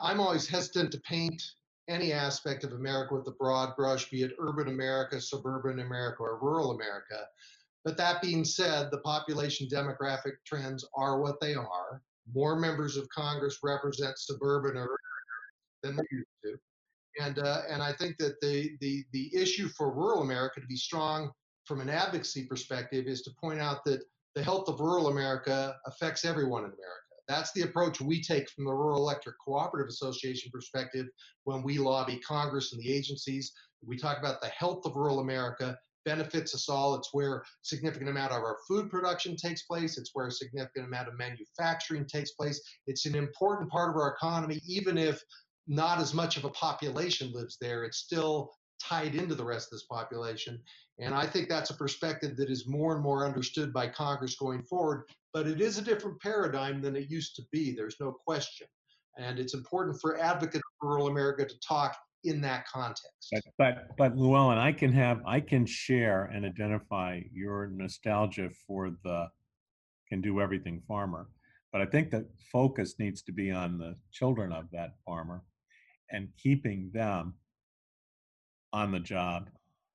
I'm 0.02 0.20
always 0.20 0.48
hesitant 0.48 0.92
to 0.92 1.00
paint 1.02 1.42
any 1.88 2.12
aspect 2.12 2.64
of 2.64 2.74
America 2.74 3.16
with 3.16 3.28
a 3.28 3.32
broad 3.40 3.76
brush, 3.76 4.10
be 4.10 4.24
it 4.24 4.34
urban 4.40 4.68
America, 4.68 5.22
suburban 5.22 5.80
America, 5.80 6.24
or 6.24 6.40
rural 6.42 6.72
America. 6.72 7.26
But 7.86 7.96
that 7.98 8.22
being 8.22 8.44
said, 8.44 8.92
the 8.92 8.98
population 9.00 9.68
demographic 9.72 10.34
trends 10.46 10.86
are 10.96 11.22
what 11.22 11.40
they 11.40 11.56
are. 11.56 12.02
More 12.34 12.60
members 12.60 12.98
of 12.98 13.08
Congress 13.10 13.60
represent 13.64 14.20
suburban 14.20 14.76
or 14.76 14.90
than 15.84 15.96
they 15.96 16.04
used 16.12 16.28
to. 16.44 16.58
And, 17.20 17.40
uh, 17.40 17.62
and 17.70 17.82
I 17.82 17.94
think 17.94 18.18
that 18.18 18.40
the, 18.42 18.72
the, 18.82 19.06
the 19.14 19.34
issue 19.34 19.70
for 19.70 19.94
rural 19.94 20.22
America 20.22 20.60
to 20.60 20.68
be 20.68 20.76
strong 20.76 21.32
from 21.66 21.80
an 21.80 21.90
advocacy 21.90 22.46
perspective 22.46 23.08
is 23.08 23.22
to 23.22 23.32
point 23.40 23.60
out 23.60 23.86
that 23.86 24.04
the 24.36 24.44
health 24.44 24.68
of 24.68 24.80
rural 24.80 25.08
America 25.08 25.76
affects 25.86 26.26
everyone 26.26 26.64
in 26.64 26.72
America. 26.72 27.07
That's 27.28 27.52
the 27.54 27.64
approach 27.64 28.00
we 28.00 28.22
take 28.22 28.50
from 28.50 28.66
the 28.66 28.74
Rural 28.74 29.00
Electric 29.00 29.36
Cooperative 29.44 29.90
Association 29.90 30.50
perspective 30.54 31.08
when 31.44 31.62
we 31.62 31.78
lobby 31.78 32.20
Congress 32.20 32.74
and 32.74 32.82
the 32.82 32.94
agencies. 32.94 33.52
We 33.86 33.98
talk 33.98 34.18
about 34.18 34.42
the 34.42 34.48
health 34.48 34.86
of 34.86 34.96
rural 34.96 35.20
America 35.20 35.78
benefits 36.06 36.56
us 36.56 36.70
all. 36.70 36.96
It's 36.96 37.10
where 37.12 37.36
a 37.36 37.44
significant 37.64 38.10
amount 38.10 38.32
of 38.32 38.42
our 38.42 38.58
food 38.66 38.90
production 38.90 39.36
takes 39.36 39.64
place. 39.64 39.98
It's 39.98 40.12
where 40.14 40.28
a 40.28 40.32
significant 40.32 40.86
amount 40.86 41.10
of 41.10 41.18
manufacturing 41.18 42.06
takes 42.06 42.32
place. 42.32 42.62
It's 42.88 43.06
an 43.06 43.16
important 43.16 43.70
part 43.70 43.90
of 43.90 43.98
our 43.98 44.16
economy, 44.16 44.62
even 44.66 44.98
if 44.98 45.22
not 45.68 46.00
as 46.00 46.14
much 46.14 46.38
of 46.38 46.46
a 46.46 46.50
population 46.52 47.34
lives 47.34 47.58
there. 47.60 47.84
It's 47.84 47.98
still 47.98 48.54
tied 48.82 49.16
into 49.16 49.36
the 49.36 49.44
rest 49.44 49.68
of 49.68 49.72
this 49.72 49.86
population. 49.86 50.62
And 51.00 51.14
I 51.14 51.26
think 51.26 51.50
that's 51.50 51.70
a 51.70 51.76
perspective 51.76 52.36
that 52.38 52.50
is 52.50 52.68
more 52.68 52.94
and 52.94 53.04
more 53.04 53.26
understood 53.26 53.72
by 53.74 53.88
Congress 53.88 54.36
going 54.36 54.64
forward. 54.64 55.04
But 55.34 55.48
it 55.48 55.62
is 55.62 55.78
a 55.78 55.82
different 55.82 56.20
paradigm 56.22 56.82
than 56.82 56.96
it 56.96 57.10
used 57.10 57.36
to 57.36 57.44
be. 57.52 57.76
There's 57.76 57.98
no 58.00 58.12
question. 58.12 58.68
And 59.18 59.40
it's 59.40 59.54
important 59.54 60.00
for 60.00 60.20
advocates 60.20 60.64
for 60.80 60.90
rural 60.90 61.08
America 61.08 61.46
to 61.46 61.60
talk 61.60 61.98
in 62.24 62.42
that 62.42 62.68
context. 62.68 63.32
But 63.32 63.44
but, 63.58 63.88
but 63.98 64.18
Llewellyn, 64.18 64.58
I 64.58 64.72
can 64.72 64.92
have 64.94 65.22
I 65.26 65.40
can 65.40 65.66
share 65.66 66.26
and 66.26 66.46
identify 66.46 67.22
your 67.32 67.68
nostalgia 67.68 68.50
for 68.66 68.92
the 69.04 69.28
can 70.10 70.22
do 70.22 70.40
everything 70.40 70.82
farmer. 70.88 71.28
But 71.72 71.82
I 71.82 71.86
think 71.86 72.12
the 72.12 72.26
focus 72.52 72.96
needs 72.98 73.22
to 73.24 73.32
be 73.32 73.52
on 73.52 73.78
the 73.78 73.96
children 74.12 74.52
of 74.52 74.66
that 74.72 74.96
farmer 75.06 75.44
and 76.12 76.30
keeping 76.42 76.90
them 76.94 77.34
on 78.74 78.92
the 78.92 79.00
job 79.00 79.50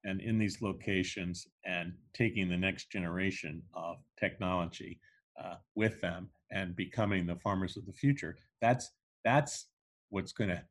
and 0.04 0.20
in 0.20 0.38
these 0.38 0.62
locations 0.62 1.46
and 1.64 1.92
taking 2.14 2.48
the 2.48 2.56
next 2.56 2.90
generation 2.90 3.62
of 3.74 3.96
technology 4.18 4.98
uh, 5.42 5.54
with 5.74 6.00
them 6.00 6.28
and 6.50 6.76
becoming 6.76 7.26
the 7.26 7.36
farmers 7.36 7.76
of 7.76 7.86
the 7.86 7.92
future. 7.92 8.36
That's 8.60 8.90
that's 9.24 9.66
what's 10.10 10.32
going 10.32 10.50
to 10.50 10.62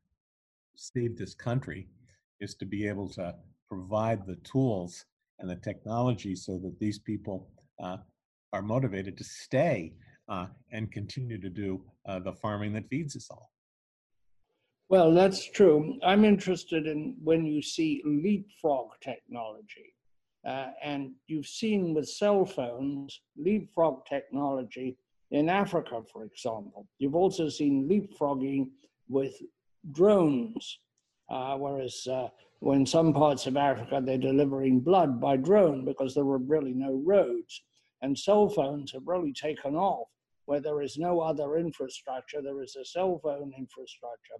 save 0.76 1.16
this 1.16 1.34
country 1.34 1.88
is 2.40 2.54
to 2.56 2.66
be 2.66 2.86
able 2.86 3.08
to 3.08 3.34
provide 3.68 4.26
the 4.26 4.36
tools 4.36 5.04
and 5.38 5.48
the 5.48 5.56
technology 5.56 6.34
so 6.34 6.58
that 6.58 6.78
these 6.78 6.98
people 6.98 7.48
uh, 7.82 7.96
are 8.52 8.62
motivated 8.62 9.16
to 9.16 9.24
stay 9.24 9.94
uh, 10.28 10.46
and 10.70 10.92
continue 10.92 11.40
to 11.40 11.48
do 11.48 11.82
uh, 12.06 12.18
the 12.18 12.32
farming 12.32 12.72
that 12.74 12.88
feeds 12.88 13.16
us 13.16 13.28
all. 13.30 13.51
Well, 14.92 15.14
that's 15.14 15.50
true. 15.50 15.98
I'm 16.04 16.22
interested 16.22 16.86
in 16.86 17.16
when 17.24 17.46
you 17.46 17.62
see 17.62 18.02
leapfrog 18.04 18.88
technology. 19.00 19.94
Uh, 20.46 20.66
and 20.84 21.12
you've 21.28 21.46
seen 21.46 21.94
with 21.94 22.10
cell 22.10 22.44
phones, 22.44 23.22
leapfrog 23.38 24.04
technology 24.04 24.98
in 25.30 25.48
Africa, 25.48 26.02
for 26.12 26.24
example. 26.24 26.86
You've 26.98 27.14
also 27.14 27.48
seen 27.48 27.88
leapfrogging 27.88 28.68
with 29.08 29.34
drones, 29.92 30.80
uh, 31.30 31.56
whereas 31.56 32.06
uh, 32.06 32.28
when 32.58 32.84
some 32.84 33.14
parts 33.14 33.46
of 33.46 33.56
Africa 33.56 34.02
they're 34.04 34.18
delivering 34.18 34.80
blood 34.80 35.18
by 35.18 35.38
drone 35.38 35.86
because 35.86 36.14
there 36.14 36.26
were 36.26 36.36
really 36.36 36.74
no 36.74 37.00
roads. 37.02 37.62
And 38.02 38.18
cell 38.18 38.46
phones 38.46 38.92
have 38.92 39.06
really 39.06 39.32
taken 39.32 39.74
off 39.74 40.08
where 40.44 40.60
there 40.60 40.82
is 40.82 40.98
no 40.98 41.20
other 41.20 41.56
infrastructure, 41.56 42.42
there 42.42 42.62
is 42.62 42.76
a 42.76 42.84
cell 42.84 43.18
phone 43.22 43.54
infrastructure. 43.56 44.34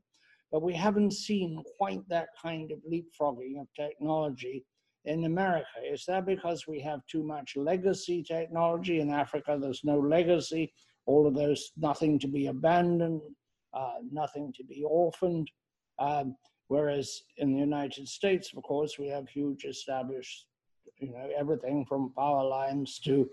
But 0.52 0.62
we 0.62 0.74
haven't 0.74 1.14
seen 1.14 1.62
quite 1.78 2.06
that 2.10 2.28
kind 2.40 2.70
of 2.70 2.78
leapfrogging 2.80 3.58
of 3.58 3.66
technology 3.74 4.64
in 5.06 5.24
America. 5.24 5.66
Is 5.82 6.04
that 6.06 6.26
because 6.26 6.66
we 6.68 6.78
have 6.80 7.00
too 7.06 7.24
much 7.24 7.56
legacy 7.56 8.22
technology 8.22 9.00
in 9.00 9.10
Africa? 9.10 9.58
There's 9.60 9.82
no 9.82 9.98
legacy, 9.98 10.72
all 11.06 11.26
of 11.26 11.34
those, 11.34 11.72
nothing 11.76 12.18
to 12.20 12.28
be 12.28 12.46
abandoned, 12.48 13.22
uh, 13.72 13.94
nothing 14.12 14.52
to 14.56 14.64
be 14.64 14.84
orphaned. 14.86 15.50
Um, 15.98 16.36
whereas 16.68 17.22
in 17.38 17.54
the 17.54 17.58
United 17.58 18.06
States, 18.06 18.52
of 18.54 18.62
course, 18.62 18.98
we 18.98 19.08
have 19.08 19.28
huge 19.28 19.64
established, 19.64 20.46
you 20.98 21.12
know, 21.12 21.30
everything 21.36 21.86
from 21.86 22.12
power 22.14 22.44
lines 22.44 23.00
to 23.00 23.28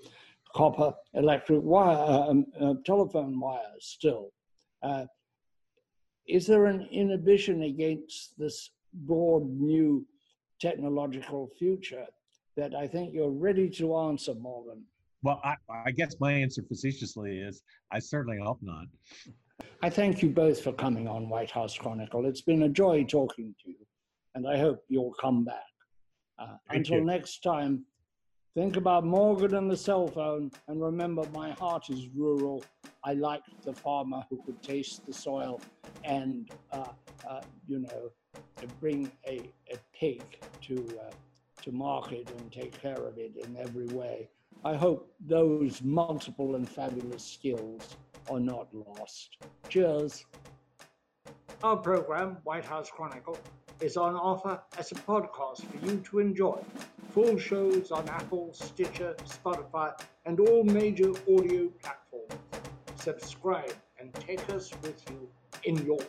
copper 0.55 0.93
electric 1.13 1.61
wire, 1.61 1.97
uh, 1.97 2.29
um, 2.29 2.45
uh, 2.59 2.73
telephone 2.85 3.39
wires 3.39 3.85
still. 3.97 4.31
Uh, 4.81 5.05
is 6.29 6.45
there 6.45 6.67
an 6.67 6.87
inhibition 6.91 7.63
against 7.63 8.37
this 8.37 8.71
broad 8.93 9.49
new 9.49 10.05
technological 10.61 11.49
future 11.57 12.05
that 12.55 12.75
I 12.75 12.87
think 12.87 13.13
you're 13.13 13.31
ready 13.31 13.69
to 13.71 13.95
answer, 13.97 14.35
Morgan? 14.35 14.83
Well, 15.23 15.41
I, 15.43 15.55
I 15.85 15.91
guess 15.91 16.15
my 16.19 16.31
answer 16.31 16.61
facetiously 16.63 17.39
is 17.39 17.61
I 17.91 17.99
certainly 17.99 18.39
hope 18.41 18.59
not. 18.61 18.85
I 19.81 19.89
thank 19.89 20.21
you 20.21 20.29
both 20.29 20.61
for 20.61 20.71
coming 20.71 21.07
on 21.07 21.29
White 21.29 21.51
House 21.51 21.77
Chronicle. 21.77 22.25
It's 22.25 22.41
been 22.41 22.63
a 22.63 22.69
joy 22.69 23.03
talking 23.03 23.53
to 23.63 23.71
you, 23.71 23.85
and 24.35 24.47
I 24.47 24.57
hope 24.57 24.83
you'll 24.87 25.15
come 25.19 25.43
back. 25.43 25.63
Uh, 26.37 26.55
until 26.69 26.99
you. 26.99 27.05
next 27.05 27.43
time, 27.43 27.83
think 28.59 28.75
about 28.75 29.05
Morgan 29.05 29.55
and 29.55 29.71
the 29.71 29.77
cell 29.77 30.05
phone, 30.05 30.51
and 30.67 30.81
remember 30.81 31.23
my 31.33 31.51
heart 31.51 31.89
is 31.89 32.09
rural. 32.13 32.61
I 33.05 33.13
like 33.13 33.41
the 33.63 33.71
farmer 33.71 34.21
who 34.29 34.43
could 34.45 34.61
taste 34.61 35.05
the 35.05 35.13
soil 35.13 35.61
and, 36.03 36.51
uh, 36.73 36.89
uh, 37.25 37.39
you 37.69 37.79
know, 37.79 38.11
bring 38.81 39.09
a, 39.25 39.49
a 39.71 39.77
pig 39.97 40.21
to, 40.63 40.75
uh, 40.75 41.09
to 41.61 41.71
market 41.71 42.29
and 42.37 42.51
take 42.51 42.73
care 42.81 43.01
of 43.01 43.17
it 43.17 43.31
in 43.37 43.55
every 43.55 43.87
way. 43.87 44.27
I 44.65 44.75
hope 44.75 45.09
those 45.21 45.81
multiple 45.81 46.55
and 46.55 46.67
fabulous 46.67 47.23
skills 47.23 47.95
are 48.29 48.41
not 48.41 48.67
lost. 48.73 49.37
Cheers. 49.69 50.25
Our 51.63 51.77
program, 51.77 52.39
White 52.43 52.65
House 52.65 52.91
Chronicle, 52.91 53.37
is 53.81 53.97
on 53.97 54.15
offer 54.15 54.61
as 54.77 54.91
a 54.91 54.95
podcast 54.95 55.63
for 55.65 55.85
you 55.85 55.97
to 56.01 56.19
enjoy. 56.19 56.59
Full 57.11 57.37
shows 57.37 57.91
on 57.91 58.07
Apple, 58.09 58.49
Stitcher, 58.53 59.15
Spotify, 59.25 59.99
and 60.25 60.39
all 60.39 60.63
major 60.63 61.11
audio 61.33 61.69
platforms. 61.81 62.33
Subscribe 62.95 63.73
and 63.99 64.13
take 64.13 64.49
us 64.49 64.71
with 64.81 65.01
you 65.09 65.29
in 65.63 65.77
your 65.85 65.99